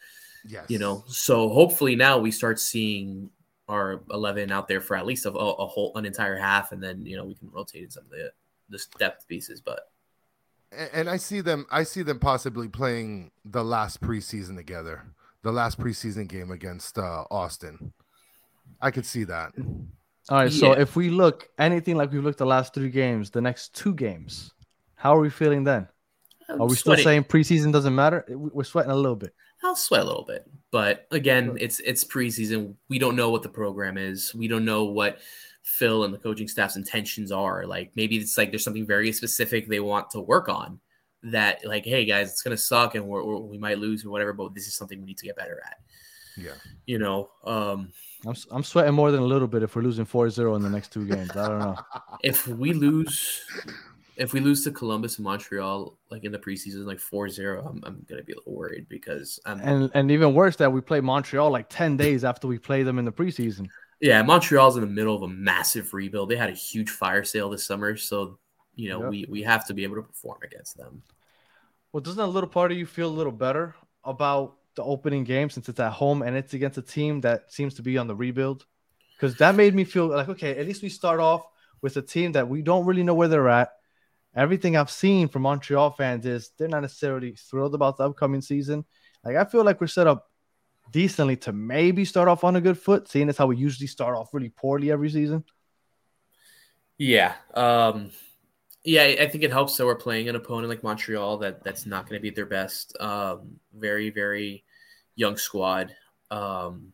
[0.48, 0.66] Yes.
[0.70, 1.04] you know.
[1.08, 3.30] So hopefully now we start seeing
[3.68, 7.06] our eleven out there for at least a, a whole an entire half, and then
[7.06, 8.32] you know we can rotate in some of the
[8.70, 9.60] the depth pieces.
[9.62, 9.92] But
[10.72, 11.66] A- and I see them.
[11.70, 15.04] I see them possibly playing the last preseason together,
[15.44, 17.94] the last preseason game against uh, Austin.
[18.82, 19.52] I could see that.
[20.30, 23.42] All right, so if we look anything like we've looked the last three games, the
[23.42, 24.54] next two games,
[24.96, 25.88] how are we feeling then?
[26.48, 28.24] I'm Are we still saying preseason doesn't matter?
[28.28, 29.34] We- We're sweating a little bit.
[29.64, 31.58] I'll sweat a little bit, but again, Sure.
[31.58, 32.76] it's it's preseason.
[32.88, 34.34] We don't know what the program is.
[34.34, 35.20] We don't know what
[35.64, 37.66] Phil and the coaching staff's intentions are.
[37.66, 40.80] Like maybe it's like there's something very specific they want to work on.
[41.24, 44.32] That like, hey guys, it's gonna suck and we're, we're, we might lose or whatever,
[44.32, 45.78] but this is something we need to get better at.
[46.38, 46.54] Yeah.
[46.86, 47.92] You know, um,
[48.26, 50.92] I'm, I'm sweating more than a little bit if we're losing 4-0 in the next
[50.92, 51.32] two games.
[51.32, 51.76] I don't know.
[52.24, 53.42] if we lose,
[54.18, 58.06] if we lose to Columbus and Montreal, like in the preseason, like 4-0, I'm, I'm
[58.10, 61.50] gonna be a little worried because I'm And and even worse that we play Montreal
[61.50, 63.70] like 10 days after we play them in the preseason.
[64.02, 66.30] Yeah, Montreal's in the middle of a massive rebuild.
[66.30, 68.38] They had a huge fire sale this summer, so
[68.76, 69.10] you know Yeah.
[69.10, 71.04] we we have to be able to perform against them.
[71.92, 75.50] Well, doesn't a little part of you feel a little better about the opening game
[75.50, 78.16] since it's at home and it's against a team that seems to be on the
[78.16, 78.66] rebuild?
[79.16, 81.46] Because that made me feel like, okay, at least we start off
[81.82, 83.72] with a team that we don't really know where they're at.
[84.34, 88.86] Everything I've seen from Montreal fans is they're not necessarily thrilled about the upcoming season.
[89.26, 90.30] Like, I feel like we're set up
[90.92, 94.16] decently to maybe start off on a good foot, seeing as how we usually start
[94.16, 95.44] off really poorly every season.
[96.98, 98.12] Yeah, um,
[98.86, 102.08] yeah, I think it helps that we're playing an opponent like Montreal that that's not
[102.08, 102.96] going to be their best.
[103.02, 104.64] Um, very very
[105.20, 105.94] young squad.
[106.32, 106.94] Um,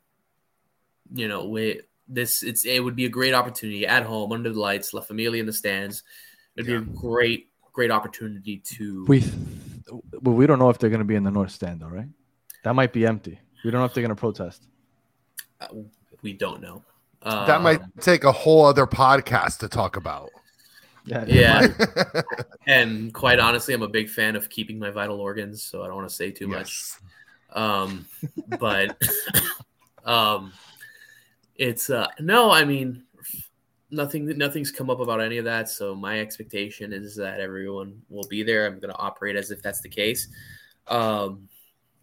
[1.14, 4.60] you know, we this it's it would be a great opportunity at home under the
[4.60, 6.04] lights, La Familia in the stands.
[6.56, 6.80] It'd Yeah.
[6.80, 9.24] be a great great opportunity to We,
[10.22, 12.08] well, we don't know if they're going to be in the North Stand, though, right?
[12.64, 13.38] That might be empty.
[13.64, 14.64] We don't know if they're going to protest.
[15.62, 15.68] uh,
[16.22, 16.84] we don't know.
[17.22, 20.30] that might Um, take a whole other podcast to talk about.
[21.06, 21.68] Yeah, Yeah.
[22.66, 25.96] and quite honestly, I'm a big fan of keeping my vital organs, so I don't
[25.98, 26.94] want to say too much.
[27.56, 28.06] Um,
[28.60, 29.02] but
[30.06, 30.54] um,
[31.56, 33.04] it's uh, no, I mean,
[33.90, 35.70] nothing, nothing's come up about any of that.
[35.70, 38.68] So my expectation is that everyone will be there.
[38.68, 40.28] I'm going to operate as if that's the case.
[40.88, 41.50] Um,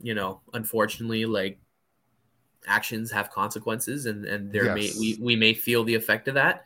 [0.01, 1.61] you know, unfortunately, like
[2.67, 4.75] actions have consequences, and and there Yes.
[4.75, 6.65] may we we may feel the effect of that.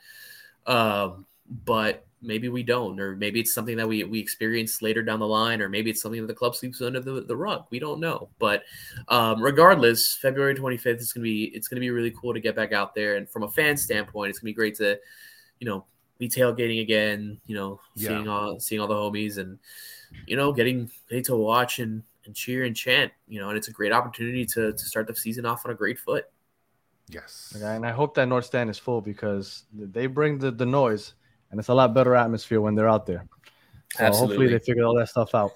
[0.66, 1.26] Um,
[1.64, 5.26] but maybe we don't, or maybe it's something that we we experience later down the
[5.26, 7.66] line, or maybe it's something that the club sleeps under the, the rug.
[7.70, 8.28] We don't know.
[8.38, 8.62] But
[9.08, 12.72] um, regardless, February 25th is gonna be it's gonna be really cool to get back
[12.72, 14.98] out there, and from a fan standpoint, it's gonna be great to,
[15.60, 15.84] you know,
[16.18, 17.38] be tailgating again.
[17.46, 18.08] You know, Yeah.
[18.08, 19.58] seeing all seeing all the homies, and
[20.26, 23.12] you know, getting getting to watch and and cheer and chant.
[23.28, 25.74] You know, and it's a great opportunity to to start the season off on a
[25.74, 26.26] great foot.
[27.08, 27.52] Yes.
[27.62, 31.14] And I hope that North Stand is full because they bring the, the noise,
[31.50, 33.26] and it's a lot better atmosphere when they're out there.
[33.96, 35.52] So hopefully they figured all that stuff out.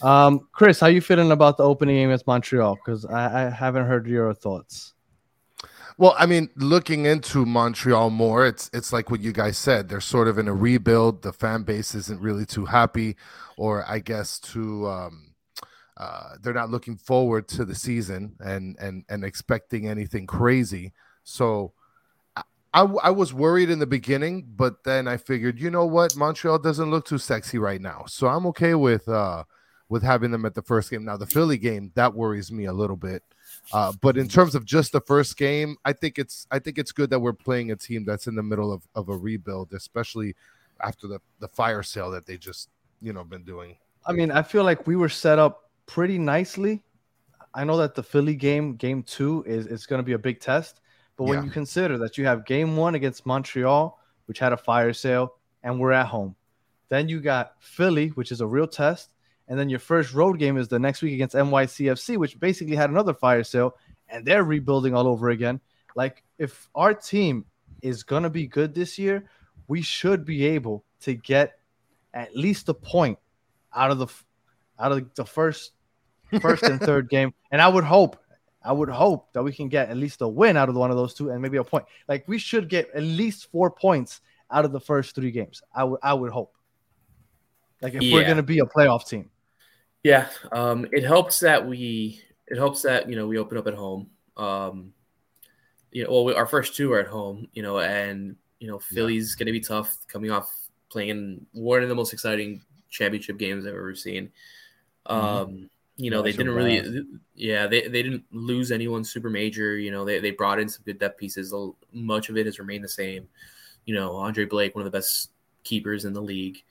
[0.00, 2.76] Um, Chris, how you feeling about the opening game against Montreal?
[2.76, 4.94] Because I, I haven't heard your thoughts.
[5.96, 9.88] Well, I mean, looking into Montreal more, it's it's like what you guys said.
[9.88, 11.22] They're sort of in a rebuild.
[11.22, 13.16] The fan base isn't really too happy,
[13.56, 15.34] or I guess to um,
[15.96, 20.92] uh, they're not looking forward to the season and and and expecting anything crazy.
[21.24, 21.72] So.
[22.74, 26.16] I- w- I was worried in the beginning, but then I figured, you know what,
[26.16, 29.44] Montreal doesn't look too sexy right now, so I'm okay with uh
[29.88, 31.04] with having them at the first game.
[31.04, 33.22] Now the Philly game that worries me a little bit.
[33.72, 36.92] Uh, but in terms of just the first game, I think it's I think it's
[36.92, 40.34] good that we're playing a team that's in the middle of, of a rebuild, especially
[40.82, 42.68] after the, the fire sale that they just
[43.00, 43.76] you know been doing.
[44.06, 46.82] I mean, I feel like we were set up pretty nicely.
[47.54, 50.40] I know that the Philly game, game two, is is going to be a big
[50.40, 50.80] test.
[51.18, 51.44] But when Yeah.
[51.44, 55.78] you consider that you have game one against Montreal, which had a fire sale, and
[55.78, 56.36] we're at home,
[56.88, 59.10] then you got Philly, which is a real test,
[59.48, 62.88] and then your first road game is the next week against NYCFC, which basically had
[62.88, 63.74] another fire sale,
[64.08, 65.60] and they're rebuilding all over again.
[65.96, 67.44] Like, if our team
[67.82, 69.28] is going to be good this year,
[69.66, 71.58] we should be able to get
[72.14, 73.18] at least a point
[73.74, 74.06] out of the
[74.78, 75.72] out of the first
[76.40, 77.34] first and third game.
[77.50, 78.16] And I would hope,
[78.62, 80.96] I would hope that we can get at least a win out of one of
[80.96, 81.84] those two and maybe a point.
[82.08, 85.62] Like we should get at least four points out of the first three games.
[85.74, 86.54] I would I would hope.
[87.80, 89.30] Like if we're gonna be a playoff team.
[90.02, 93.74] Yeah, um, it helps that we it helps that you know we open up at
[93.74, 94.10] home.
[94.36, 94.92] Um,
[95.92, 98.78] you know, well, we, our first two are at home, you know, and you know
[98.78, 100.50] Philly's going to be tough coming off
[100.88, 104.30] playing one of the most exciting championship games I've ever seen.
[105.06, 109.76] Um, you know, they didn't really, yeah, they, they didn't lose anyone super major.
[109.76, 111.52] You know, they, they brought in some good depth pieces.
[111.92, 113.28] Much of it has remained the same.
[113.84, 115.30] You know, Andre Blake, one of the best
[115.64, 116.62] keepers in the league.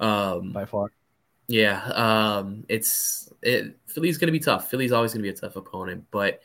[0.00, 0.90] Um, by far.
[1.46, 4.68] yeah, um, it's it, Philly's going to be tough.
[4.68, 6.40] Philly's always going to be a tough opponent, but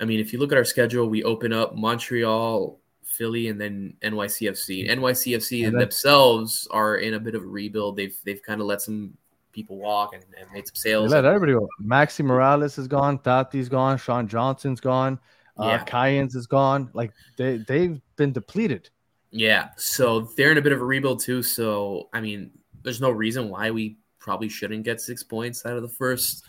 [0.00, 3.94] I mean, if you look at our schedule, we open up Montreal, Philly, and then
[4.02, 4.88] NYCFC.
[4.90, 7.96] NYCFC And themselves are in a bit of a rebuild.
[7.96, 9.18] They've they've kind of let some
[9.52, 11.10] people walk and, and made some They sales.
[11.10, 11.68] let everybody go.
[11.82, 15.18] Maxi Morales is gone, Tati's gone, Sean Johnson's gone,
[15.58, 15.84] uh Yeah.
[15.84, 16.90] Callens is gone.
[16.92, 18.90] Like they they've been depleted.
[19.30, 21.42] Yeah, so they're in a bit of a rebuild too.
[21.42, 22.50] So I mean,
[22.82, 26.44] there's no reason why we probably shouldn't get six points out of the first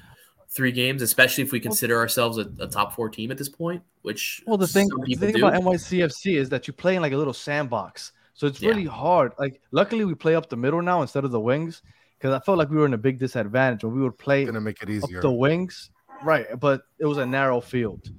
[0.49, 3.81] three games, especially if we consider ourselves a, a top four team at this point.
[4.01, 5.45] Which Well, the thing, the thing do.
[5.45, 8.69] about NYCFC is that you play in like a little sandbox, so it's Yeah.
[8.69, 9.33] really hard.
[9.37, 11.81] Like, luckily we play up the middle now instead of the wings,
[12.19, 14.59] because I felt like we were in a big disadvantage when we would play Gonna
[14.59, 15.21] make it up easier.
[15.21, 15.89] the wings,
[16.21, 16.47] right?
[16.59, 18.09] But it was a narrow field.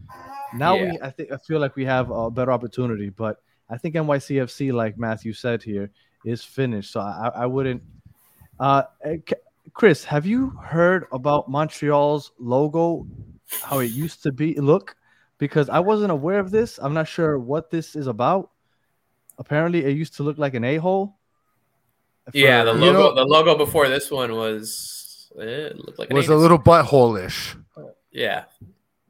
[0.55, 0.93] Now Yeah.
[0.93, 4.73] we, I think, I feel like we have a better opportunity, but I think NYCFC,
[4.73, 5.91] like Matthew said here,
[6.25, 6.93] is finished.
[6.93, 7.83] So I, I wouldn't.
[8.59, 9.19] Uh, eh,
[9.75, 13.07] Chris, have you heard about Montreal's logo?
[13.63, 14.97] How it used to be look?
[15.39, 16.79] Because I wasn't aware of this.
[16.79, 18.51] I'm not sure what this is about.
[19.39, 21.17] Apparently, it used to look like an a hole.
[22.33, 26.17] Yeah, the You logo know- the logo before this one was it looked like an
[26.17, 27.57] was a little butthole-ish.
[28.11, 28.45] yeah.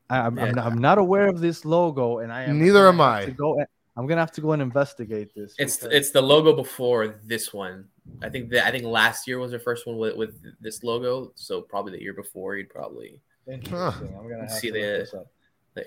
[0.08, 3.00] I, I'm, I'm, not, I'm not aware of this logo, and I am Neither am
[3.00, 3.26] I.
[3.26, 3.62] to Go,
[3.96, 5.54] I'm gonna have to go and investigate this.
[5.58, 7.86] It's because- it's the logo before this one.
[8.22, 11.32] I think that I think last year was their first one with, with this logo.
[11.36, 14.08] So probably the year before you'd probably interesting.
[14.18, 15.26] I'm gonna have See to the- this up.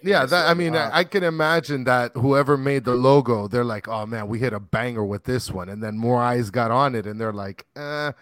[0.02, 3.66] Yeah, that I mean, Uh, I, I can imagine that whoever made the logo, they're
[3.66, 6.72] like, "Oh man, we hit a banger with this one," and then more eyes got
[6.72, 8.14] on it, and they're like, "Uh,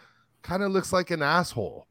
[0.42, 1.88] kind of looks like an asshole."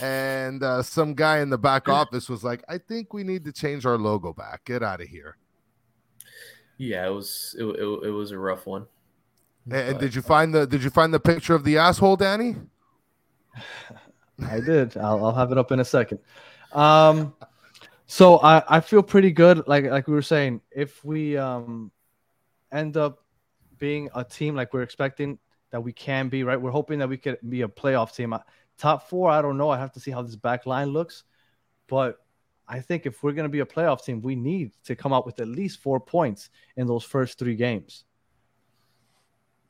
[0.00, 3.52] And uh, some guy in the back office was like, "I think we need to
[3.52, 4.64] change our logo back.
[4.64, 5.36] Get out of here."
[6.78, 8.86] yeah, it was it, it, it was a rough one.
[9.66, 12.56] And, and did you find the Did you find the picture of the asshole, Danny?
[14.44, 14.96] I did.
[14.96, 16.18] I'll, I'll have it up in a second.
[16.72, 17.34] Um,
[18.12, 19.66] so I, I feel pretty good.
[19.66, 21.90] Like like we were saying, if we um
[22.70, 23.24] end up
[23.78, 25.38] being a team like we're expecting
[25.70, 26.60] that we can be, right?
[26.60, 28.36] We're hoping that we could be a playoff team.
[28.76, 29.70] Top four, I don't know.
[29.70, 31.24] I have to see how this back line looks,
[31.86, 32.18] but
[32.68, 35.40] I think if we're gonna be a playoff team, we need to come out with
[35.40, 38.04] at least four points in those first three games.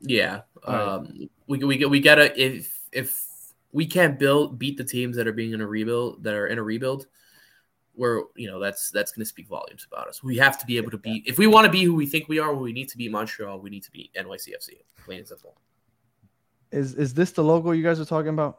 [0.01, 0.80] Yeah, right.
[0.80, 3.24] um, we we we gotta if if
[3.70, 6.59] we can't build beat the teams that are being in a rebuild that are in
[6.59, 7.07] a rebuild,
[7.95, 10.22] where you know that's that's going to speak volumes about us.
[10.22, 12.28] We have to be able to be if we want to be who we think
[12.28, 12.55] we are.
[12.55, 13.59] We need to be Montreal.
[13.61, 14.70] We need to be NYCFC.
[15.05, 15.57] Plain and simple.
[16.70, 18.59] Is is this the logo you guys are talking about?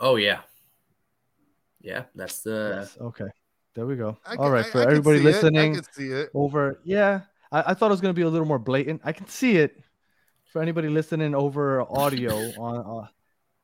[0.00, 0.40] Oh yeah,
[1.80, 2.04] yeah.
[2.14, 2.98] That's the Yes.
[3.00, 3.26] Okay.
[3.74, 4.18] There we go.
[4.26, 5.26] I All can- right, I- for I can everybody see it.
[5.32, 6.30] listening, I can see it.
[6.34, 9.12] over yeah I, I thought it was going to be a little more blatant i
[9.12, 9.78] can see it
[10.44, 13.08] for anybody listening over audio on uh,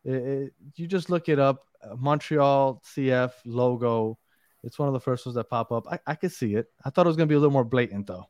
[0.05, 4.19] it, it- you just look it up uh, montreal cf logo
[4.65, 6.91] it's one of the first ones that pop up i, I could see it i
[6.91, 8.27] thought it was going to be a little more blatant though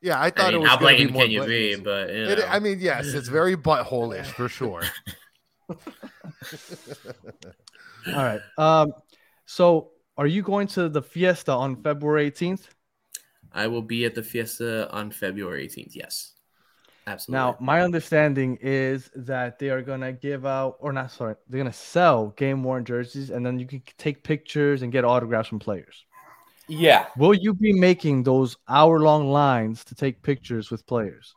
[0.00, 1.46] Yeah, I I thought mean, it was how gonna be blatant more can you be?
[1.46, 1.84] blatant.
[1.84, 2.44] But you It.
[2.48, 4.82] I mean, yes, it's very butthole-ish for sure.
[8.08, 8.92] all right um
[9.46, 12.68] so are you going to the fiesta on february 18th
[13.56, 15.94] I will be at the Fiesta on February 18th.
[15.94, 16.32] Yes.
[17.06, 17.38] Absolutely.
[17.38, 21.72] Now, my understanding is that they are gonna give out, or not, sorry, they're gonna
[21.72, 26.04] sell game worn jerseys, and then you can take pictures and get autographs from players.
[26.66, 27.06] yeah.
[27.18, 31.34] Will you be making those hour long lines to take pictures with players?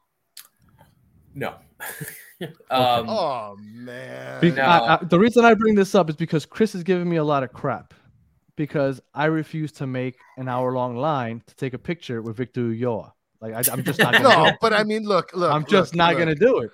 [1.35, 1.55] No.
[2.71, 4.39] um, Oh man.
[4.41, 4.61] Be- No.
[4.63, 7.23] I- I- the reason I bring this up is because Chris is giving me a
[7.23, 7.93] lot of crap
[8.55, 12.61] because I refuse to make an hour long line to take a picture with Victor
[12.61, 13.11] Ulloa.
[13.41, 15.51] Like I, am just not gonna do no, but I mean, look, look.
[15.51, 16.19] I'm just look, not look.
[16.19, 16.71] gonna do it.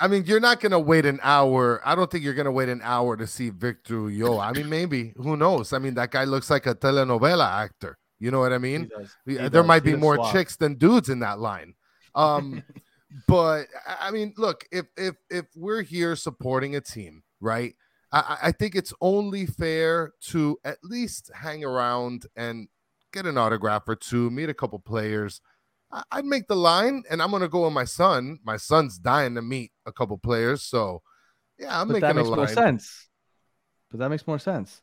[0.00, 1.80] I mean, you're not gonna wait an hour.
[1.84, 4.38] I don't think you're gonna wait an hour to see Victor Yo.
[4.38, 5.72] I mean, maybe who knows?
[5.72, 7.98] I mean, that guy looks like a telenovela actor.
[8.20, 8.82] You know what I mean?
[8.82, 9.16] He does.
[9.26, 9.66] He there does.
[9.66, 10.32] might He be more suave.
[10.32, 11.74] chicks than dudes in that line.
[12.14, 12.62] Um,
[13.26, 13.66] but
[14.00, 17.74] I mean, look, if if if we're here supporting a team, right?
[18.12, 22.68] I- I think it's only fair to at least hang around and
[23.12, 25.40] get an autograph or two, meet a couple players.
[25.90, 28.38] I, I'd make the line, and I'm gonna go with my son.
[28.44, 31.02] My son's dying to meet a couple players, so
[31.58, 32.36] yeah, I'm But making that a makes line.
[32.38, 33.08] more sense.
[33.90, 34.82] But that makes more sense.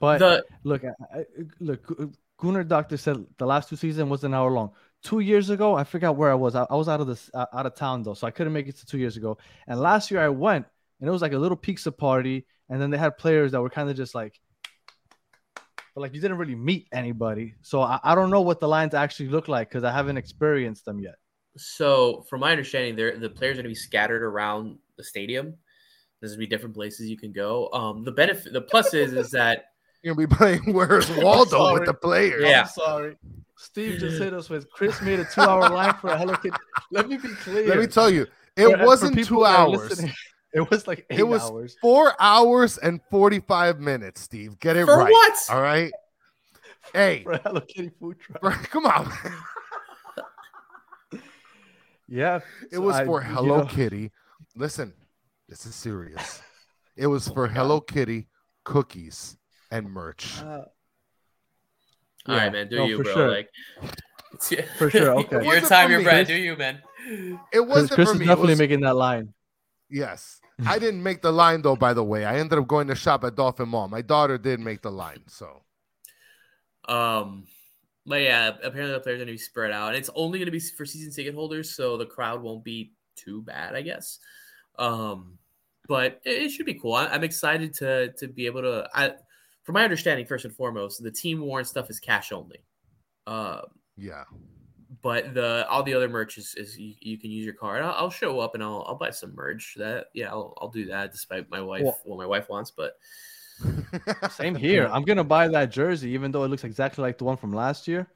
[0.00, 1.24] But the look, I, I-
[1.60, 4.72] look, Gu- Gunnar Doctor said the last two seasons was an hour long.
[5.02, 6.54] Two years ago, I forgot where I was.
[6.54, 8.68] I, I was out of this uh, out of town though, so I couldn't make
[8.68, 9.38] it to two years ago.
[9.66, 10.66] And last year I went,
[11.00, 13.70] and it was like a little pizza party, and then they had players that were
[13.70, 14.40] kind of just like,
[15.94, 17.54] but like you didn't really meet anybody.
[17.62, 20.84] So I, I don't know what the lines actually look like because I haven't experienced
[20.84, 21.14] them yet.
[21.56, 25.54] so from my understanding, there the players are going to be scattered around the stadium.
[26.20, 27.68] There's going to be different places you can go.
[27.72, 29.66] Um, the benefit, the plus is, is that
[30.02, 32.42] You're gonna be playing Where's Waldo with the players.
[32.42, 32.62] Yeah.
[32.62, 33.16] I'm sorry.
[33.56, 36.56] Steve just hit us with Chris made a two-hour line for a Hello Kitty.
[36.90, 37.68] Let me be clear.
[37.68, 38.26] Let me tell you,
[38.56, 40.04] it For- for wasn't people two that are hours.
[40.54, 41.76] Listening, It was like eight It was hours.
[41.80, 44.58] four hours and 45 minutes, Steve.
[44.60, 45.10] Get it for right.
[45.10, 45.38] what?
[45.50, 45.92] All right.
[46.92, 48.40] Hey, for a Hello Kitty food truck.
[48.40, 49.10] bro, come on.
[52.06, 52.40] Yeah,
[52.70, 54.12] It so was I- for you Hello know, Kitty.
[54.54, 54.92] Listen,
[55.48, 56.42] this is serious.
[56.96, 58.28] It was for Hello Kitty
[58.62, 59.36] cookies
[59.72, 60.40] and merch.
[60.40, 60.64] uh, All
[62.28, 62.68] Yeah, right, man.
[62.68, 63.14] Do no, you, for bro?
[63.14, 63.28] sure.
[63.30, 63.48] Like,
[64.78, 65.44] For sure, okay.
[65.44, 66.04] Your time, your me.
[66.04, 66.28] bread.
[66.28, 66.80] Do you, man?
[67.52, 68.26] It wasn't Chris for is me.
[68.26, 69.34] It definitely was- making that line.
[69.90, 70.40] yes.
[70.66, 72.24] I didn't make the line though, by the way.
[72.24, 73.88] I ended up going to shop at Dolphin Mall.
[73.88, 75.62] My daughter did make the line, so
[76.86, 77.46] Um,
[78.06, 80.46] but yeah, apparently the players are going to be spread out, and it's only going
[80.46, 84.18] to be for season ticket holders, so the crowd won't be too bad, I guess.
[84.78, 85.38] Um,
[85.88, 86.94] but it, it should be cool.
[86.94, 88.88] I, I'm excited to to be able to.
[88.94, 89.12] I,
[89.64, 92.58] from my understanding, first and foremost, the team worn stuff is cash only.
[93.26, 93.62] Um,
[93.96, 94.24] yeah.
[95.04, 97.82] But the all the other merch is, is you, you can use your card.
[97.82, 99.74] I'll, I'll show up and I'll I'll buy some merch.
[99.76, 102.70] That yeah, I'll, I'll do that despite my wife Well- what my wife wants.
[102.70, 102.96] But
[104.30, 104.88] Same here.
[104.90, 107.86] I'm gonna buy that jersey, even though it looks exactly like the one from last
[107.86, 108.08] year.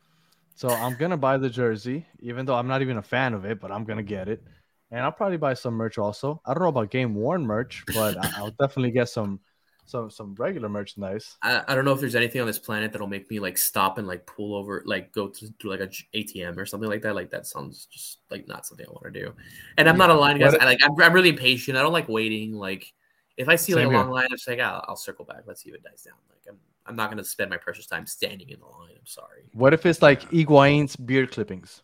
[0.54, 3.60] So I'm gonna buy the jersey, even though I'm not even a fan of it,
[3.60, 4.42] but I'm gonna get it.
[4.90, 6.40] And I'll probably buy some merch also.
[6.46, 9.40] I don't know about game worn merch, but I- I'll definitely get some
[9.88, 11.36] some some regular merchandise.
[11.42, 13.98] I, I don't know if there's anything on this planet that'll make me like stop
[13.98, 17.14] and like pull over, like go to, to like a ATM or something like that.
[17.14, 19.34] Like that sounds just like not something I want to do.
[19.76, 20.54] And I'm not a line guy.
[20.60, 21.78] I, like I'm, I'm really impatient.
[21.78, 22.52] I don't like waiting.
[22.52, 22.92] Like
[23.36, 24.14] if I see like a long here.
[24.14, 25.42] line, I'm just like I'll, I'll circle back.
[25.46, 26.14] Let's see if it dies down.
[26.28, 28.92] Like I'm I'm not gonna spend my precious time standing in the line.
[28.92, 29.44] I'm sorry.
[29.52, 31.82] What if it's like Higuain's beard clippings?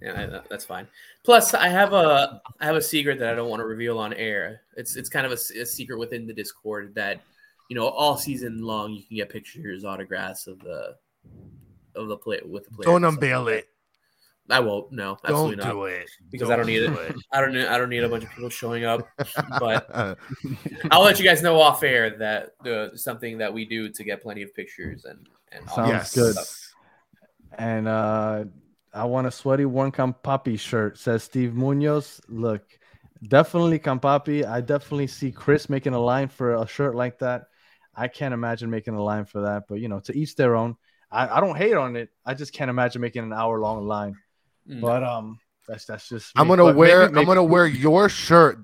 [0.00, 0.86] Yeah, I- that's fine.
[1.24, 4.12] Plus, I have a I have a secret that I don't want to reveal on
[4.14, 4.62] air.
[4.76, 7.20] It's it's kind of a secret within the Discord that
[7.68, 10.96] you know all season long you can get pictures, autographs of the
[11.94, 12.86] of the play with the players.
[12.86, 13.68] Don't and unveil like it.
[14.50, 14.92] I won't.
[14.92, 15.72] No, absolutely Don't not.
[15.72, 16.10] do it.
[16.30, 16.88] Because I don't need it.
[16.88, 19.08] do I don't I don't need a bunch of people showing up.
[19.58, 20.18] But.
[20.90, 24.22] I'll let you guys know off air that uh, something that we do to get
[24.22, 26.14] plenty of pictures and and Sounds yes.
[26.14, 26.36] good.
[27.56, 28.44] And uh
[28.94, 32.20] I want a sweaty one Campapi shirt, says Steve Munoz.
[32.28, 32.62] Look,
[33.26, 34.46] definitely Campapi.
[34.46, 37.46] I definitely see Chris making a line for a shirt like that.
[37.94, 40.76] I can't imagine making a line for that, but you know, to each their own.
[41.10, 42.10] I, I don't hate on it.
[42.24, 44.16] I just can't imagine making an hour long line.
[44.68, 44.80] Mm.
[44.80, 45.38] But um
[45.68, 47.06] that's that's just I'm gonna But wear.
[47.08, 48.58] maybe- I'm gonna wear your shirt.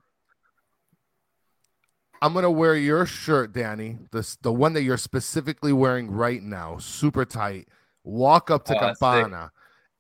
[2.23, 3.99] I'm gonna wear your shirt, Danny.
[4.13, 7.69] This the one that you're specifically wearing right now, super tight.
[8.05, 9.07] Walk up to Oh, that's sick.
[9.09, 9.51] Campana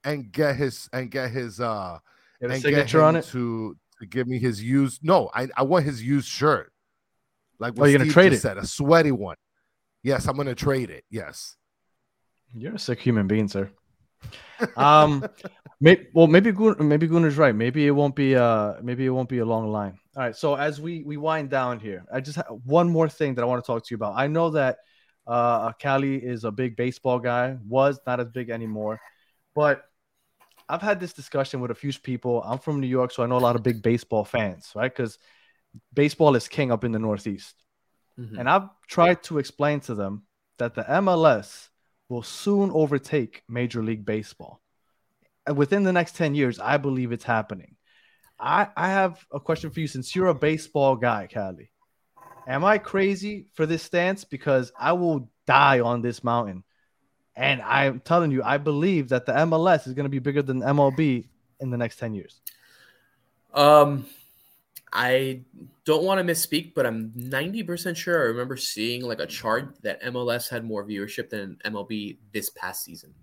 [0.04, 1.98] and get his and get his uh
[2.40, 3.24] Get and signature get him on it.
[3.26, 5.00] to to give me his used.
[5.04, 6.72] No, I I want his used shirt.
[7.58, 8.48] Like Oh, what you're gonna trade just it?
[8.48, 9.36] said, a sweaty one.
[10.02, 11.04] Yes, I'm gonna trade it.
[11.10, 11.56] Yes.
[12.54, 13.70] You're a sick human being, sir.
[14.76, 15.24] Um,
[15.80, 17.54] may, well, maybe Gun, maybe Gunnar's right.
[17.54, 19.98] Maybe it won't be uh maybe it won't be a long line.
[20.16, 20.36] All right.
[20.36, 23.44] So as we we wind down here, I just have one more thing that I
[23.44, 24.14] want to talk to you about.
[24.16, 24.78] I know that
[25.26, 27.56] uh Cali is a big baseball guy.
[27.68, 29.00] Was not as big anymore,
[29.54, 29.82] but
[30.70, 32.42] I've had this discussion with a few people.
[32.44, 34.92] I'm from New York, so I know a lot of big baseball fans, right?
[34.94, 35.18] Because
[35.92, 37.56] baseball is king up in the Northeast.
[38.18, 38.38] Mhm.
[38.38, 40.26] And I've tried to explain to them
[40.58, 41.70] that the MLS
[42.08, 44.60] will soon overtake Major League Baseball.
[45.46, 47.76] And within the next 10 years, I believe it's happening.
[48.38, 51.70] I, I have a question for you since you're a baseball guy, Callie.
[52.46, 54.24] Am I crazy for this stance?
[54.24, 56.64] Because I will die on this mountain.
[57.36, 60.60] And I'm telling you, I believe that the MLS is going to be bigger than
[60.60, 61.26] MLB
[61.60, 62.40] in the next 10 years.
[63.54, 64.06] Um,
[64.92, 65.40] I
[65.84, 70.02] don't want to misspeak, but I'm 90% sure I remember seeing like a chart that
[70.02, 73.14] MLS had more viewership than MLB this past season.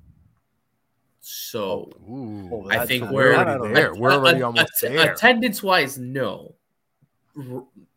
[1.20, 3.94] So Ooh, Oh, I that's think not- we're already there.
[3.94, 5.12] We're already almost there.
[5.14, 6.56] Attendance wise, no.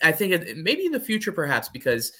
[0.02, 2.12] I think it, maybe in the future, perhaps, because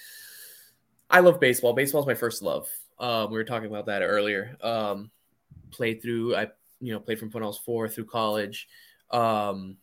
[1.11, 1.73] I love baseball.
[1.73, 2.69] Baseball is my first love.
[3.01, 4.57] Um, we were talking about that earlier.
[4.63, 5.11] Um,
[5.71, 6.49] played through, I
[6.81, 8.69] you know played from when I was four through college.
[9.11, 9.77] Um,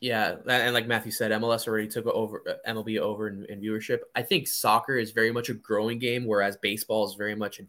[0.00, 4.00] yeah, and, like Matthew said, MLS already took over uh, MLB over in, in viewership.
[4.16, 7.60] I think soccer is very much a growing game, whereas baseball is very much,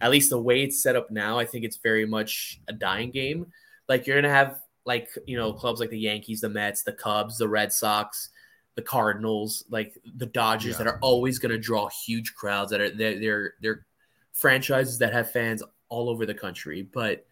[0.00, 1.36] at least the way it's set up now.
[1.36, 3.46] I think it's very much a dying game.
[3.88, 7.38] Like you're gonna have like you know clubs like the Yankees, the Mets, the Cubs,
[7.38, 8.28] the Red Sox,
[8.76, 10.78] the Cardinals, like the Dodgers Yeah.
[10.78, 13.86] that are always going to draw huge crowds that are they're, they're they're
[14.34, 16.82] franchises that have fans all over the country.
[16.82, 17.24] But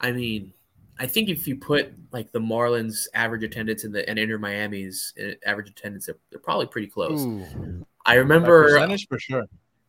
[0.00, 0.52] I mean,
[0.98, 5.12] I think if you put like the Marlins average attendance and the and Inter Miami's
[5.20, 7.22] uh, average attendance, they're, they're probably pretty close.
[7.22, 7.84] Ooh.
[8.06, 9.46] I remember percentage for sure.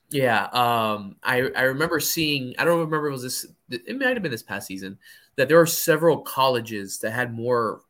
[0.09, 2.55] yeah, um, I I remember seeing.
[2.57, 3.45] I don't remember if it was this.
[3.69, 4.97] It might have been this past season
[5.35, 7.81] that there were several colleges that had more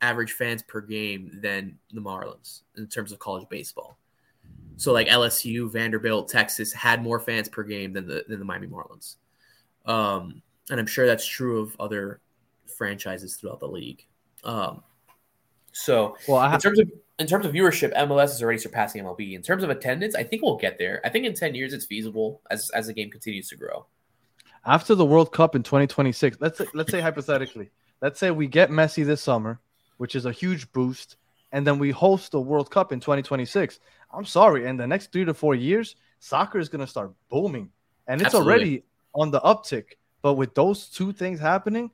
[0.00, 3.98] average fans per game than the Marlins in terms of college baseball.
[4.76, 8.66] So like LSU, Vanderbilt, Texas had more fans per game than the than the Miami
[8.66, 9.16] Marlins,
[9.86, 12.20] um, and I'm sure that's true of other
[12.66, 14.04] franchises throughout the league.
[14.42, 14.82] Um,
[15.72, 19.34] so Well, in terms of in terms of viewership, MLS is already surpassing MLB.
[19.34, 21.00] In terms of attendance, I think we'll get there.
[21.04, 23.86] I think in ten years it's feasible as as the game continues to grow.
[24.66, 27.70] after the World Cup in 2026, let's say, let's say hypothetically,
[28.00, 29.60] let's say we get Messi this summer,
[29.98, 31.16] which is a huge boost,
[31.54, 33.78] and then we host the World Cup in 2026.
[34.12, 37.70] I'm sorry, in the next three to four years, soccer is going to start booming,
[38.08, 38.52] and it's Absolutely.
[38.52, 38.84] already
[39.14, 39.84] on the uptick.
[40.20, 41.92] But with those two things happening,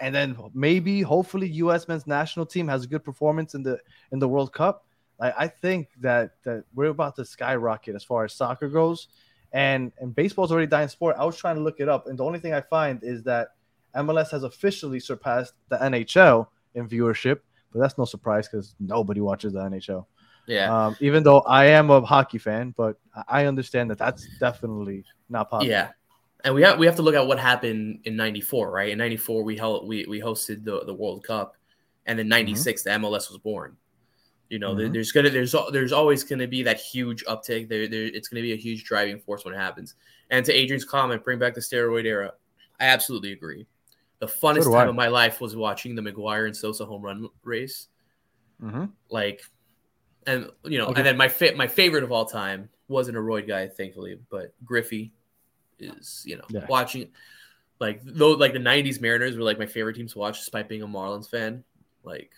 [0.00, 1.86] and then maybe, hopefully, U.S.
[1.86, 3.78] men's national team has a good performance in the
[4.10, 4.84] in the World Cup.
[5.20, 9.06] I, I think that that we're about to skyrocket as far as soccer goes
[9.52, 11.14] and and baseball's already dying sport.
[11.16, 13.50] I was trying to look it up, and the only thing I find is that
[13.94, 17.40] MLS has officially surpassed the NHL in viewership,
[17.72, 20.06] but that's no surprise because nobody watches the NHL.
[20.46, 22.96] Yeah, Um, even though I am a hockey fan, but
[23.28, 25.70] I- understand that that's definitely not possible.
[25.70, 25.90] yeah.
[26.44, 28.90] And we have we have to look at what happened in '94, right?
[28.90, 31.56] In '94, we held we we hosted the the World Cup,
[32.06, 33.76] and in '96 the MLS was born.
[34.48, 34.92] You know, Mhm.
[34.92, 37.68] there's gonna there's there's always gonna be that huge uptick.
[37.68, 39.94] There, there it's gonna be a huge driving force when it happens.
[40.30, 42.32] And to Adrian's comment, bring back the steroid era.
[42.80, 43.66] I absolutely agree.
[44.22, 44.90] The funnest do time I.
[44.90, 47.88] of my life was watching the McGwire and Sosa home run race.
[48.62, 48.92] Mhm.
[49.10, 49.42] Like,
[50.28, 51.00] and you know, Okay.
[51.00, 54.54] and then my fa- my favorite of all time wasn't a Royd guy, thankfully, but
[54.64, 55.12] Griffey
[55.80, 56.66] is you know Yeah.
[56.68, 57.10] watching
[57.80, 60.82] like though like the '90s Mariners were like my favorite team to watch, despite being
[60.82, 61.64] a Marlins fan.
[62.04, 62.30] Like,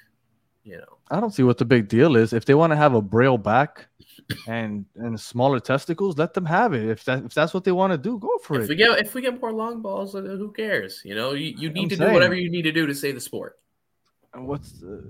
[0.63, 2.33] you know, I don't see what the big deal is.
[2.33, 3.87] If they want to have a braille back
[4.49, 6.89] and and smaller testicles, let them have it.
[6.89, 8.69] If that if that's what they want to do, go for if it.
[8.71, 11.03] we get if we get more long balls, uh, who cares?
[11.05, 12.11] You know, you, you need I'm to saying.
[12.11, 13.59] do whatever you need to do to save the sport.
[14.33, 15.05] And What's the,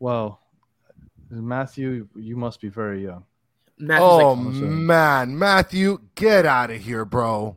[0.00, 0.40] well,
[1.30, 2.08] Matthew?
[2.16, 3.24] You must be very young.
[3.78, 7.56] Matthew's Oh like, man, Matthew, get out of here, bro.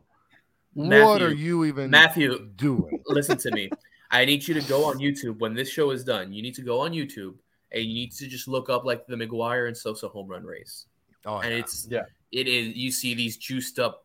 [0.74, 3.02] what are you even Matthew, doing?
[3.06, 3.70] listen to me.
[4.10, 6.32] I need you to go on YouTube when this show is done.
[6.32, 7.34] You need to go on YouTube
[7.72, 10.86] and you need to just look up like the McGwire and Sosa home run race.
[11.26, 11.58] Oh, and yeah.
[11.58, 12.02] it's Yeah.
[12.32, 14.04] it is you see these juiced up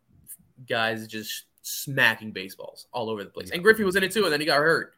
[0.67, 3.51] guys just smacking baseballs all over the place.
[3.51, 4.93] And Griffey was in it too, and then he got hurt.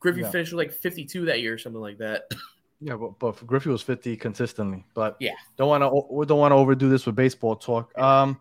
[0.00, 0.30] Griffey Yeah.
[0.30, 2.24] finished with like 52 that year or something like that.
[2.84, 4.84] Yeah, but, but Griffey was 50 consistently.
[4.92, 5.34] But Yeah.
[5.56, 7.96] don't want to we don't want to overdo this with baseball talk.
[7.96, 8.40] Um,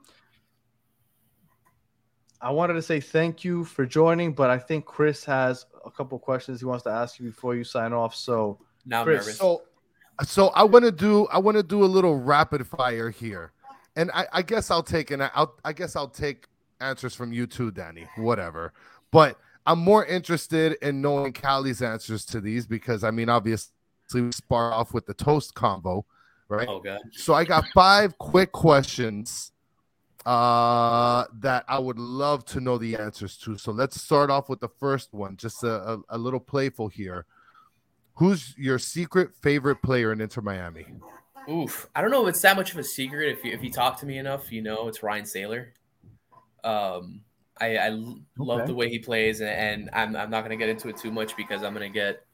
[2.42, 6.18] I wanted to say thank you for joining, but I think Chris has a couple
[6.18, 8.16] questions he wants to ask you before you sign off.
[8.16, 9.38] So Now Chris, nervous.
[9.38, 9.64] So,
[10.24, 13.52] so I want to do I want to do a little rapid fire here,
[13.96, 16.48] and I, I guess I'll take an I'll I guess I'll take
[16.80, 18.08] answers from you too, Danny.
[18.18, 18.74] Whatever,
[19.12, 23.72] but I'm more interested in knowing Callie's answers to these because I mean, obviously,
[24.14, 26.06] we start off with the toast combo,
[26.48, 26.68] right?
[26.68, 27.00] oh god.
[27.12, 29.52] So I got five quick questions
[30.26, 33.58] uh, that I would love to know the answers to.
[33.58, 37.26] So let's start off with the first one, just a, a, a little playful here.
[38.16, 40.86] Who's your secret favorite player in Inter Miami?
[41.50, 41.90] Oof.
[41.96, 43.32] I don't know if it's that much of a secret.
[43.38, 45.74] If you if you talk to me enough, you know it's Ryan Sailor.
[46.64, 47.22] Um,
[47.60, 47.90] I,
[48.38, 48.68] love Okay.
[48.68, 51.36] the way he plays, and, and I'm I'm not gonna get into it too much
[51.38, 52.26] because I'm gonna get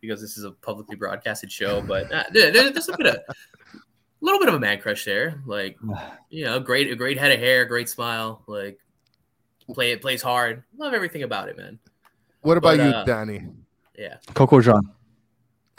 [0.00, 1.80] because this is a publicly broadcasted show.
[1.82, 3.34] But uh, there, there- there's a bit of a
[4.20, 5.42] little bit of a man crush there.
[5.46, 5.76] Like
[6.30, 8.42] you know, great a great head of hair, great smile.
[8.46, 8.78] Like
[9.72, 10.64] play it plays hard.
[10.76, 11.78] Love everything about it, man.
[12.42, 13.46] What about But, you, uh, Danny?
[13.96, 14.16] Yeah.
[14.34, 14.90] Coco John.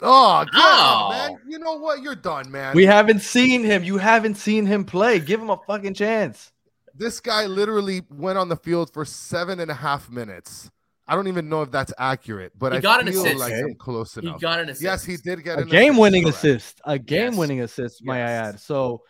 [0.02, 1.08] Oh, get Oh.
[1.10, 1.38] man.
[1.48, 2.02] You know what?
[2.02, 2.74] You're done, man.
[2.74, 3.84] We haven't seen him.
[3.84, 5.18] You haven't seen him play.
[5.20, 6.52] Give him a fucking chance.
[6.94, 10.70] this guy literally went on the field for seven and a half minutes.
[11.08, 13.38] I don't even know if that's accurate, but He I got an feel assist.
[13.38, 13.62] like Okay.
[13.62, 14.82] I'm close He got an assist.
[14.82, 16.36] Yes, he did get A an game-winning correct.
[16.38, 16.80] assist.
[16.84, 18.54] A game-winning assist, may I Yes.
[18.54, 18.60] add.
[18.60, 19.02] So,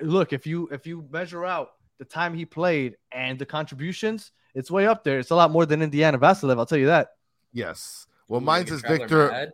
[0.00, 4.70] look, if you if you measure out the time he played and the contributions, it's
[4.70, 5.18] way up there.
[5.18, 6.56] It's a lot more than Indiana Vassilev.
[6.58, 7.08] I'll tell you that.
[7.52, 8.06] Yes.
[8.28, 9.28] Well, Ooh, mine's is Victor.
[9.30, 9.52] mad.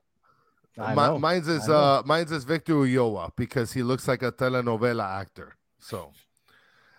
[0.79, 1.19] I Mi- know.
[1.19, 5.57] mine's is uh mine's is Victor Ulloa because he looks like a telenovela actor.
[5.81, 6.13] So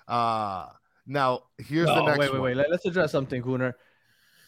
[0.08, 0.68] uh
[1.06, 2.42] now here's the next wait, wait, one.
[2.42, 2.58] wait.
[2.58, 3.76] Let, us address something, Gunnar.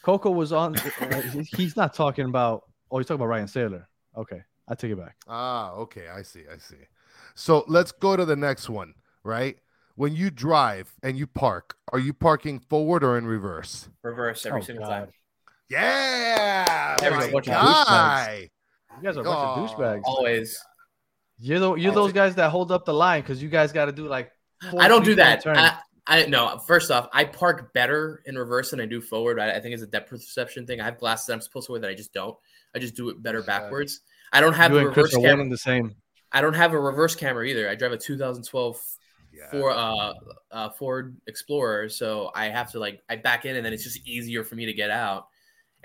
[0.04, 0.76] Coco was on.
[0.78, 1.22] uh,
[1.58, 2.64] he's not talking about.
[2.92, 3.88] Oh, he's talking about Ryan Sailor.
[4.16, 5.18] Okay, I take it back.
[5.28, 6.78] Ah, okay, I see, I see.
[7.34, 9.58] So let's go to the next one, right?
[9.96, 13.90] When you drive and you park, are you parking forward or in reverse?
[14.04, 14.92] Reverse every Oh, single God.
[14.92, 15.10] time.
[15.70, 17.40] Yeah, There we my go.
[17.42, 18.50] Guy.
[18.98, 19.64] You guys are a bunch Oh.
[19.64, 20.02] of douchebags.
[20.06, 20.60] Always.
[21.38, 23.92] You're the, you're those guys that hold up the line because you guys got to
[23.92, 24.32] do like.
[24.80, 25.46] I don't do that.
[25.46, 25.78] I,
[26.08, 26.58] I no.
[26.66, 29.40] First off, I park better in reverse than I do forward.
[29.40, 30.80] I, I think it's a depth perception thing.
[30.80, 32.38] I have glasses that I'm supposed to wear that I just don't.
[32.74, 34.02] I just do it better backwards.
[34.32, 35.44] I don't have you a and reverse Chris are one camera.
[35.44, 35.96] and the same.
[36.32, 37.70] I don't have a reverse camera either.
[37.70, 38.82] I drive a 2012
[39.34, 39.52] Yeah.
[39.52, 40.14] for uh,
[40.52, 44.06] uh Ford Explorer, so I have to like I back in and then it's just
[44.08, 45.28] easier for me to get out.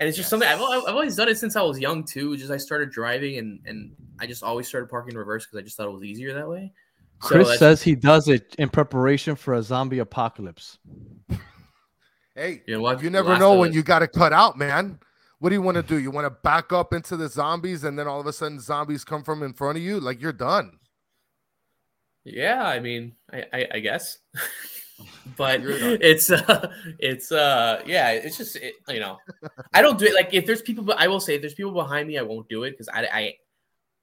[0.01, 2.35] And it's just something I've, I've always done it since I was young too.
[2.35, 5.61] Just I started driving and and I just always started parking in reverse because I
[5.61, 6.73] just thought it was easier that way.
[7.21, 10.79] So Chris says he does it in preparation for a zombie apocalypse.
[12.33, 13.03] Hey, You know what?
[13.03, 13.75] you never know when Us.
[13.75, 14.97] you got to cut out, man.
[15.39, 15.99] What do you want to do?
[15.99, 19.03] You want to back up into the zombies, and then all of a sudden zombies
[19.03, 19.99] come from in front of you?
[19.99, 20.79] Like you're done.
[22.23, 24.17] Yeah, I mean, I, I, I guess,
[25.37, 29.17] but it's uh, it's uh, yeah, it's just it, you know,
[29.73, 30.13] I don't do it.
[30.13, 32.47] Like if there's people, but I will say if there's people behind me, I won't
[32.49, 33.33] do it because I, I,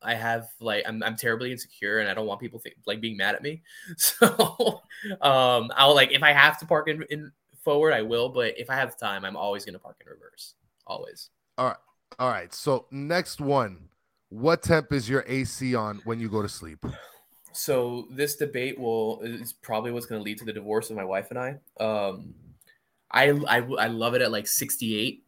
[0.03, 3.17] I have like I'm, I'm terribly insecure and I don't want people think, like being
[3.17, 3.63] mad at me.
[3.97, 4.83] So,
[5.21, 7.33] um, I'll like if I have to park in, in
[7.65, 8.29] forward, I will.
[8.29, 10.55] But if I have time, I'm always gonna park in reverse.
[10.87, 11.31] Always.
[11.59, 11.77] all right
[12.19, 13.89] all right So next one.
[14.31, 16.85] What temp is your AC on when you go to sleep?
[17.53, 21.05] So this debate will is probably what's going to lead to the divorce of my
[21.05, 21.57] wife and I.
[21.81, 22.35] Um,
[23.11, 25.25] I, I I love it at like 68.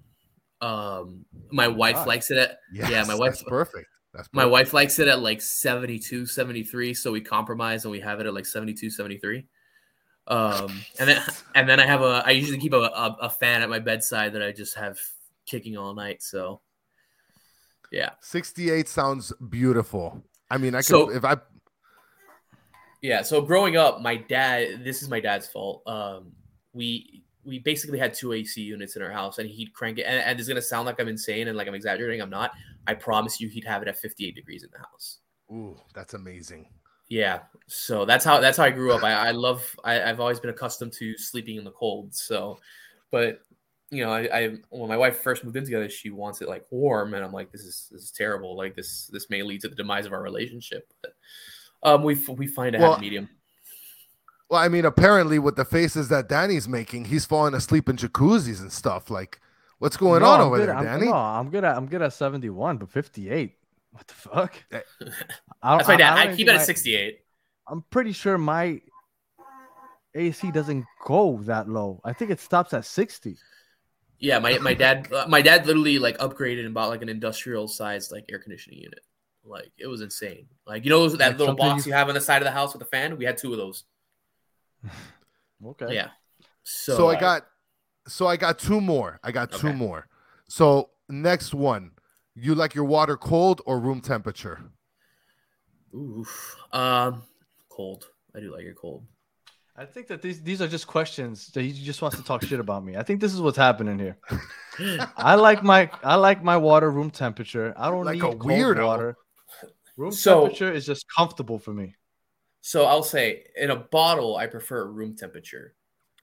[0.61, 2.07] Um, my wife God.
[2.09, 3.87] likes it at Yes, my wife- That's perfect.
[4.12, 6.95] That's my wife likes it at like 72, 73.
[6.95, 9.47] So we compromise and we have it at like 72, 73.
[10.27, 11.23] Um, and then
[11.55, 14.33] and then I have a I usually keep a, a, a fan at my bedside
[14.35, 14.99] that I just have
[15.47, 16.23] kicking all night.
[16.23, 16.61] So
[17.91, 18.11] yeah.
[18.21, 20.23] 68 sounds beautiful.
[20.51, 21.37] I mean, I could So- if I
[23.03, 25.82] Yeah, so growing up, my dad, this is my dad's fault.
[25.86, 26.32] Um,
[26.72, 30.03] we we basically had two AC units in our house, and he'd crank it.
[30.03, 32.20] And, and it's gonna sound like I'm insane and like I'm exaggerating.
[32.20, 32.53] I'm not.
[32.86, 35.18] I promise you, he'd have it at 58 degrees in the house.
[35.51, 36.68] Ooh, that's amazing.
[37.09, 39.03] Yeah, so that's how that's how I grew up.
[39.03, 39.74] I, I love.
[39.82, 42.14] I, I've always been accustomed to sleeping in the cold.
[42.14, 42.59] So,
[43.11, 43.40] but
[43.90, 46.66] you know, I, I when my wife first moved in together, she wants it like
[46.70, 48.57] warm, and I'm like, this is this is terrible.
[48.57, 50.92] Like this this may lead to the demise of our relationship.
[51.03, 51.14] But
[51.83, 53.28] um, we we find a Well, happy medium.
[54.49, 58.61] Well, I mean, apparently with the faces that Danny's making, he's falling asleep in jacuzzis
[58.61, 59.09] and stuff.
[59.11, 59.41] Like,
[59.78, 61.07] what's going No, on I'm over good- there, I'm, Danny?
[61.07, 63.53] No, I'm good at I'm good at 71, but 58.
[63.93, 64.55] What the fuck?
[64.72, 64.81] Eh.
[65.62, 66.12] I- That's my I- dad.
[66.14, 67.20] I I, don't keep it at 68.
[67.68, 68.81] I'm pretty sure my
[70.14, 72.01] AC doesn't go that low.
[72.05, 73.37] I think it stops at 60.
[74.18, 77.68] Yeah, my my dad uh, my dad literally like upgraded and bought like an industrial
[77.68, 79.01] sized like air conditioning unit.
[79.51, 80.46] Like it was insane.
[80.66, 82.53] Like you know that Like little box you- you have on the side of the
[82.53, 83.16] house with the fan.
[83.18, 83.84] We had two of those.
[85.66, 85.94] Okay.
[85.94, 86.09] Yeah.
[86.62, 87.46] So, So I uh, got,
[88.09, 89.20] so I got two more.
[89.22, 90.07] I got two more.
[90.48, 91.90] So next one,
[92.34, 94.59] you like your water cold or room temperature?
[95.94, 96.57] oof.
[96.72, 97.22] Um,
[97.68, 98.07] cold.
[98.34, 99.05] I do like it cold.
[99.76, 102.61] I think that these these are just questions that he just wants to talk shit
[102.61, 102.96] about me.
[102.96, 104.16] I think this is what's happening here.
[105.16, 107.72] I like my I like my water room temperature.
[107.76, 108.84] I don't Like need a cold weirdo.
[108.86, 109.16] water.
[109.97, 111.97] Room So- temperature is just comfortable for me.
[112.62, 115.74] So I'll say in a bottle, I prefer room temperature.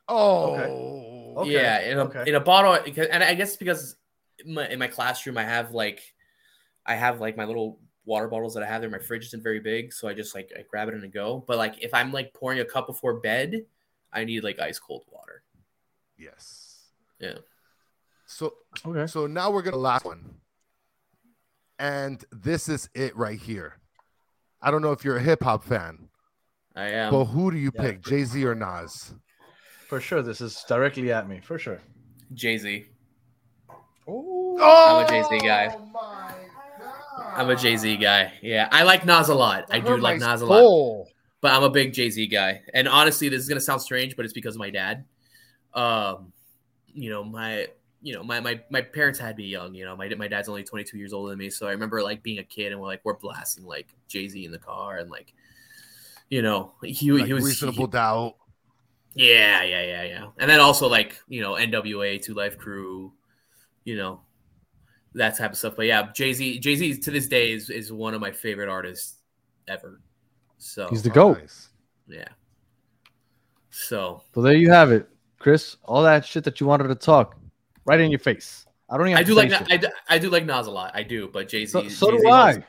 [0.07, 0.65] Oh, Okay.
[0.69, 1.43] Oh.
[1.45, 2.23] Yeah, in a okay.
[2.27, 3.95] in a bottle, and I guess because
[4.45, 6.01] in my, in my classroom I have like,
[6.85, 8.89] I have like my little water bottles that I have there.
[8.89, 11.43] My fridge isn't very big, so I just like I grab it and I go.
[11.47, 13.65] But like if I'm like pouring a cup before bed,
[14.13, 15.43] I need like ice cold water.
[16.17, 16.85] yes.
[17.19, 17.39] Yeah.
[18.25, 18.53] So
[18.85, 19.07] Okay.
[19.07, 20.39] so now we're gonna last one,
[21.79, 23.79] and this is it right here.
[24.61, 26.09] I don't know if you're a hip hop fan,
[26.75, 27.11] I am.
[27.11, 27.81] but who do you yeah.
[27.81, 29.13] pick, Jay Z or Nas?
[29.87, 31.39] For sure, this is directly at me.
[31.39, 31.79] For sure.
[32.33, 32.85] Jay Z.
[34.07, 34.47] Oh.
[34.59, 35.75] I'm a Jay-Z guy.
[35.75, 36.33] Oh my
[37.35, 38.33] I'm a Jay Z guy.
[38.41, 39.65] Yeah, I like Nas a lot.
[39.69, 41.07] I That do hurt like my Nas a lot.
[41.41, 42.61] but I'm a big Jay Z guy.
[42.73, 45.05] And honestly, this is gonna sound strange, but it's because of my dad.
[45.73, 46.31] Um,
[46.93, 47.67] you know, my
[48.01, 49.73] you know, my my my parents had me young.
[49.73, 52.21] You know, my my dad's only 22 years older than me, so I remember like
[52.23, 55.09] being a kid and we're like we're blasting like Jay Z in the car and
[55.09, 55.33] like,
[56.29, 58.35] you know, he Like he was reasonable he- doubt.
[59.15, 60.25] yeah, yeah, yeah, yeah.
[60.37, 63.13] And then also like you know NWA, Two Live Crew,
[63.83, 64.21] you know,
[65.15, 65.73] that type of stuff.
[65.75, 68.69] But yeah, Jay Z, Jay Z to this day is is one of my favorite
[68.69, 69.21] artists
[69.67, 70.01] ever.
[70.59, 71.39] So He's the goat.
[71.39, 71.69] Nice.
[72.07, 72.27] yeah.
[73.69, 75.07] So So there you have it,
[75.39, 75.77] Chris.
[75.83, 77.35] All that shit that you wanted to talk,
[77.87, 78.65] right in your face.
[78.89, 79.17] I don't even.
[79.17, 79.71] I do like say Na- shit.
[79.73, 80.91] I do, I do like Nas a lot.
[80.93, 81.71] I do, but Jay Z.
[81.71, 82.63] So, so do I.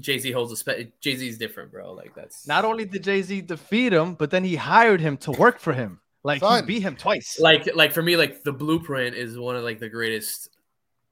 [0.00, 1.92] Jay Z holds a spe- Jay Z is different, bro.
[1.92, 5.30] Like that's Not only did Jay Z defeat him, but then he hired him to
[5.32, 6.00] work for him.
[6.24, 6.62] Like Son.
[6.62, 7.38] he beat him twice.
[7.40, 10.50] like like for me, like the Blueprint is one of like the greatest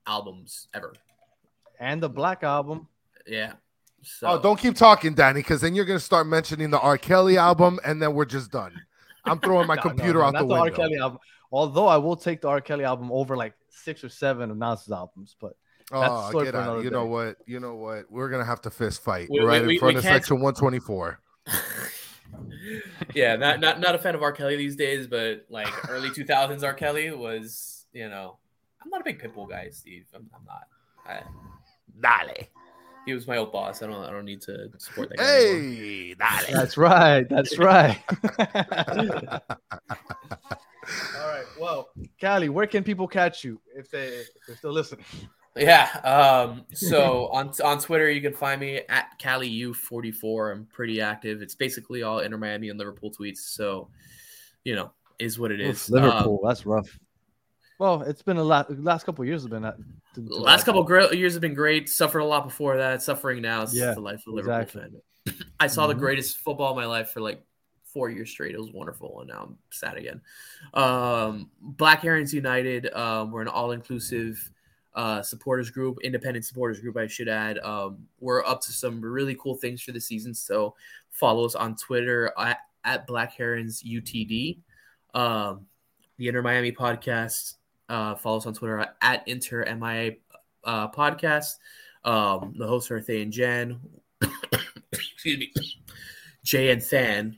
[0.07, 0.95] albums ever.
[1.81, 2.89] and the Black album.
[3.27, 3.53] Yeah.
[4.03, 6.99] So Oh, don't keep talking, Danny, because then you're gonna start mentioning the R.
[6.99, 8.75] Kelly album, and then we're just done.
[9.25, 10.65] I'm throwing my No, no, computer no, out not the the window.
[10.65, 10.71] R.
[10.71, 11.19] Kelly album.
[11.53, 12.61] Although I will take the R.
[12.61, 15.53] Kelly album over like six or seven of Nas's albums, but
[15.91, 16.63] That's Oh, story get for out!
[16.69, 17.37] another You know what?
[17.47, 18.11] You know what?
[18.11, 20.15] We're gonna have to fist fight We- right we- in we- front we of can't-
[20.23, 21.21] section 124.
[23.15, 24.33] yeah, not not not a fan of R.
[24.33, 26.73] Kelly these days, but like early 2000s R.
[26.73, 28.39] Kelly was, you know,
[28.83, 30.07] I'm not a big Pitbull guy, Steve.
[30.15, 30.67] I'm, I'm not.
[31.05, 31.23] I,
[32.01, 32.47] Dale.
[33.05, 33.83] he was my old boss.
[33.83, 35.25] I don't I don't need to support that guy.
[35.25, 36.57] Hey, dale.
[36.57, 37.29] that's right.
[37.29, 38.03] That's right.
[41.21, 41.45] All right.
[41.61, 45.05] Well, Callie, where can people catch you if they if they're still listening?
[45.57, 45.89] Yeah.
[46.05, 50.53] Um, so on on Twitter, you can find me at CaliU44.
[50.53, 51.43] I'm pretty active.
[51.43, 53.39] It's basically all Inter Miami and Liverpool tweets.
[53.39, 53.89] So,
[54.65, 55.89] you know, is what it is.
[55.89, 56.41] Oof, Liverpool.
[56.45, 56.99] that's rough.
[57.79, 58.77] Well, it's been a lot.
[58.83, 59.63] Last couple of years have been.
[59.63, 61.89] That, Um, the last couple of gr- years have been great.
[61.89, 63.03] Suffered a lot before that.
[63.03, 63.63] Suffering now.
[63.63, 64.83] It's Yeah, the life of a Liverpool exactly.
[65.27, 65.35] fan.
[65.59, 65.99] I saw the Mhm.
[65.99, 67.43] greatest football of my life for like
[67.93, 68.55] four years straight.
[68.55, 70.21] It was wonderful, and now I'm sad again.
[70.75, 72.93] Um, Black Herons United.
[72.93, 74.51] Um, we're an all-inclusive
[74.95, 76.97] uh, supporters group, independent supporters group.
[76.97, 77.59] I should add.
[77.59, 80.35] Um, we're up to some really cool things for the season.
[80.35, 80.75] So
[81.11, 84.59] follow us on Twitter at, at Black Herons UTD.
[85.15, 85.67] Um,
[86.19, 87.55] the Inter Miami podcast.
[87.89, 90.13] Uh, follow us on Twitter at, Inter MIA
[90.65, 91.57] uh, podcast.
[92.05, 93.81] Um, the hosts are Thay and Jen.
[94.93, 95.53] Excuse me,
[96.45, 97.37] Jay and Than,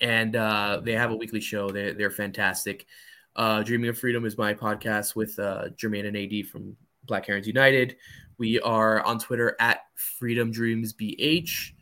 [0.00, 1.70] and uh, they have a weekly show.
[1.70, 2.86] They, they're fantastic.
[3.34, 7.46] Uh, Dreaming of Freedom is my podcast with uh, Jermaine and AD from Black Herons
[7.46, 7.96] United.
[8.38, 11.72] We are on Twitter at Freedom Dreams BH.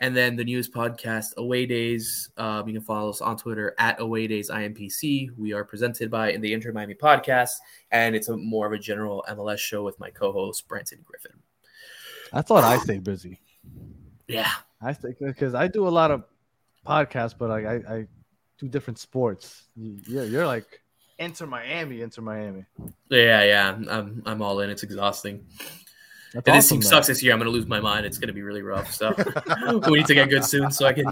[0.00, 2.30] And then the newest podcast, Away Days.
[2.38, 5.36] Um, you can follow us on Twitter at Away Days IMPC.
[5.36, 7.52] We are presented by in the Inter Miami podcast,
[7.90, 11.38] and it's a more of a general MLS show with my co-host Branson Griffin.
[12.32, 13.40] I thought I stayed busy.
[14.26, 16.24] Yeah, I think because I do a lot of
[16.86, 18.06] podcasts, but like I, I
[18.58, 19.64] do different sports.
[19.76, 20.80] Yeah, You're, you're like
[21.18, 22.64] Inter Miami, Inter Miami.
[23.10, 23.68] yeah, yeah.
[23.90, 24.70] I'm I'm all in.
[24.70, 25.44] It's exhausting.
[26.32, 26.88] That's And this team though.
[26.88, 27.32] sucks this year.
[27.32, 28.06] I'm gonna lose my mind.
[28.06, 28.92] It's gonna be really rough.
[28.92, 29.12] So
[29.88, 31.06] we need to get good soon, so I can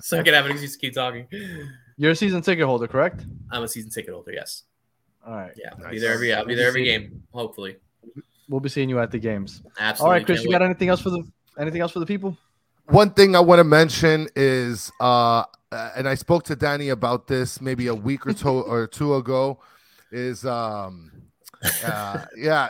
[0.00, 1.26] so I can have an excuse to keep talking.
[1.96, 3.24] You're a season ticket holder, correct?
[3.50, 4.32] I'm a season ticket holder.
[4.32, 4.62] Yes.
[5.26, 5.52] All right.
[5.56, 5.70] Yeah.
[5.84, 6.32] I'll Be there every.
[6.34, 7.22] I'll be there every game.
[7.32, 7.76] Hopefully.
[8.48, 9.62] We'll be seeing you at the games.
[9.78, 10.04] Absolutely.
[10.06, 10.58] All right, Chris, Can't you wait.
[10.58, 11.22] got anything else for the
[11.58, 12.36] anything else for the people?
[12.86, 17.26] One thing I want to mention is, uh, uh, and I spoke to Danny about
[17.26, 19.58] this maybe a week or two or two ago,
[20.12, 21.10] is um,
[21.84, 22.68] uh, yeah.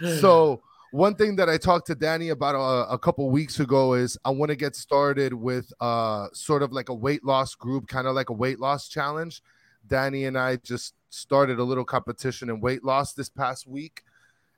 [0.20, 4.16] so one thing that I talked to Danny about a, a couple weeks ago is
[4.24, 8.06] I want to get started with uh sort of like a weight loss group, kind
[8.06, 9.42] of like a weight loss challenge.
[9.86, 14.02] Danny and I just started a little competition in weight loss this past week,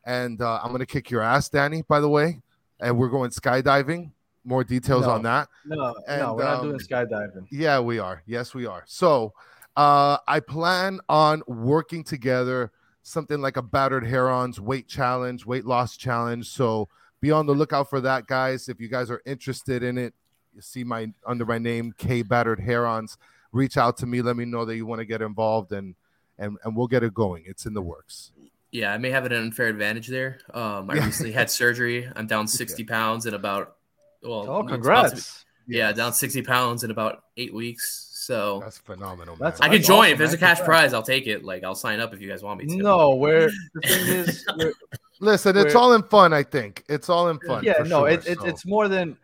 [0.05, 1.83] and uh, I'm gonna kick your ass, Danny.
[1.89, 2.43] By the way,
[2.81, 4.11] and we're going skydiving.
[4.45, 5.11] More details No.
[5.13, 5.49] on that.
[5.65, 7.47] No, And, no, we're not um, doing skydiving.
[7.51, 8.23] Yeah, we are.
[8.27, 8.85] Yes, we are.
[8.87, 9.33] So,
[9.77, 12.71] uh, I plan on working together
[13.03, 16.49] something like a battered herons weight challenge, weight loss challenge.
[16.49, 16.89] So,
[17.21, 18.69] be on the lookout for that, guys.
[18.69, 20.15] If you guys are interested in it,
[20.55, 23.19] you see my under my name K Battered Herons.
[23.53, 24.23] Reach out to me.
[24.23, 25.95] Let me know that you want to get involved, and
[26.39, 27.43] and and we'll get it going.
[27.47, 28.33] It's in the works.
[28.77, 30.39] Yeah, I may have an unfair advantage there.
[30.53, 32.11] Um, I recently had surgery.
[32.15, 33.77] I'm down 60 pounds in about
[34.23, 35.45] well, Oh, it's about to be- congrats!
[35.67, 38.03] yeah, down 60 pounds in about eight weeks.
[38.13, 39.37] So That's phenomenal.
[39.37, 39.77] That's- I man.
[39.79, 40.93] can join awesome, if there's a cash prize.
[40.93, 41.43] I'll take it.
[41.43, 42.77] Like I'll sign up if you guys want me to.
[42.77, 44.73] No, where the thing is, we're-
[45.21, 46.35] Listen, it's We're- all in fun.
[46.35, 47.65] I think it's all in fun.
[47.65, 48.45] yeah, no, sure, it, it, so.
[48.45, 49.17] it's more than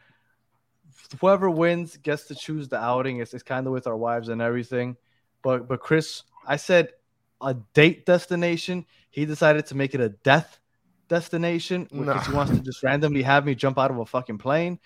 [1.20, 3.18] whoever wins gets to choose the outing.
[3.18, 4.96] It's, it's kind of with our wives and everything.
[5.42, 6.92] But but Chris, I said
[7.42, 8.86] a date destination.
[9.10, 10.58] He decided to make it a death
[11.08, 14.78] destination because he wants to just randomly have me jump out of a fucking plane.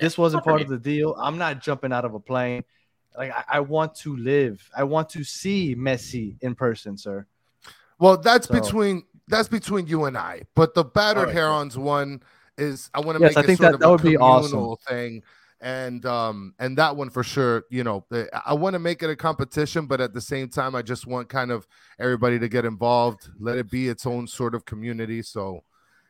[0.00, 1.14] This wasn't part of the deal.
[1.18, 2.64] I'm not jumping out of a plane.
[3.16, 4.68] Like I, I want to live.
[4.76, 7.26] I want to see Messi in person, sir.
[7.98, 10.42] Well, that's So- between that's between you and I.
[10.54, 12.22] But the battered right, herons one
[12.58, 14.16] is I want to Yes, make I think sort that- of that a would be
[14.16, 14.76] awesome.
[14.88, 15.22] thing.
[15.64, 18.04] And um and that one for sure, you know,
[18.44, 21.30] I want to make it a competition, but at the same time, I just want
[21.30, 21.66] kind of
[21.98, 25.22] everybody to get involved, let it be its own sort of community.
[25.22, 25.64] So,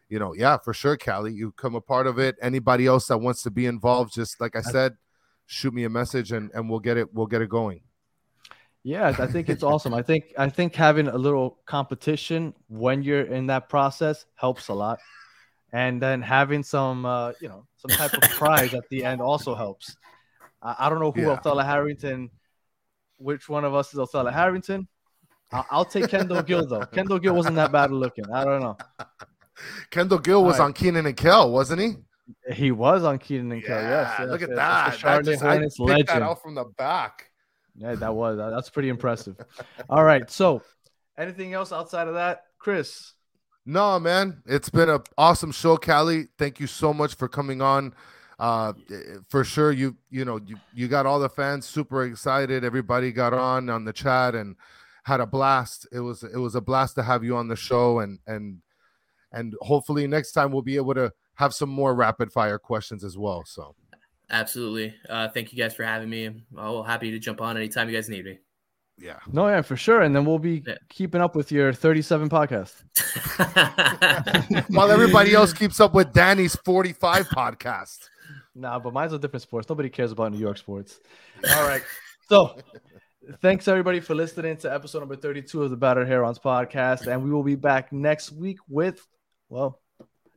[0.08, 2.34] you know, yeah, for sure, Callie, you come a part of it.
[2.42, 4.96] Anybody else that wants to be involved, just like I said,
[5.46, 7.82] shoot me a message and and we'll get it, we'll get it going.
[8.82, 9.94] Yeah, I think it's awesome.
[9.94, 14.74] I think I think having a little competition when you're in that process helps a
[14.74, 14.98] lot,
[15.74, 19.54] and then having some uh, you know some type of prize at the end also
[19.54, 19.96] helps.
[20.62, 21.30] I, I don't know who Yeah.
[21.32, 22.30] Othello Harrington,
[23.18, 24.86] which one of us is Othello Harrington.
[25.52, 26.86] I'll, I'll take Kendall Gill though.
[26.92, 28.24] Kendall Gill wasn't that bad looking.
[28.32, 28.76] I don't know.
[29.90, 30.66] Kendall Gill was right.
[30.66, 31.94] on Kenan and Kel, wasn't he?
[32.52, 33.82] He was on Keaton and Kel.
[33.82, 34.56] Yes, yes, look at yes.
[34.56, 34.56] that.
[34.56, 37.30] That's the That Charlotte just- I picked that out from the back.
[37.76, 39.36] Yeah, that was that- that's pretty impressive.
[39.90, 40.62] All right, so
[41.18, 43.13] anything else outside of that, Chris?
[43.66, 46.28] No, man, it's been an awesome show, Callie.
[46.38, 47.94] Thank you so much for coming on.
[48.38, 48.74] Uh,
[49.28, 52.64] for sure, you you know you you got all the fans super excited.
[52.64, 54.56] Everybody got on on the chat and
[55.04, 55.86] had a blast.
[55.92, 58.60] It was it was a blast to have you on the show, and and
[59.32, 63.16] and hopefully next time we'll be able to have some more rapid fire questions as
[63.16, 63.44] well.
[63.46, 63.74] So
[64.30, 64.94] Absolutely.
[65.08, 66.44] Uh, thank you guys for having me.
[66.56, 68.38] I'm happy to jump on anytime you guys need me.
[68.98, 70.02] Yeah, No, yeah, for sure.
[70.02, 70.74] And then we'll be Yeah.
[70.88, 72.74] keeping up with your 37 podcast.
[74.70, 78.08] while everybody else keeps up with Danny's forty five podcast.
[78.54, 79.68] Nah, but mine's a different sports.
[79.68, 81.00] Nobody cares about New York sports.
[81.50, 81.82] All right.
[82.28, 82.56] So
[83.42, 87.06] thanks everybody for listening to episode number 32 of the Battered Herons podcast.
[87.06, 89.04] And we will be back next week with,
[89.48, 89.80] well,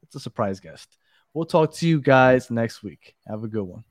[0.04, 0.98] it's a surprise guest.
[1.34, 3.16] We'll talk to you guys next week.
[3.28, 3.84] Have a good one.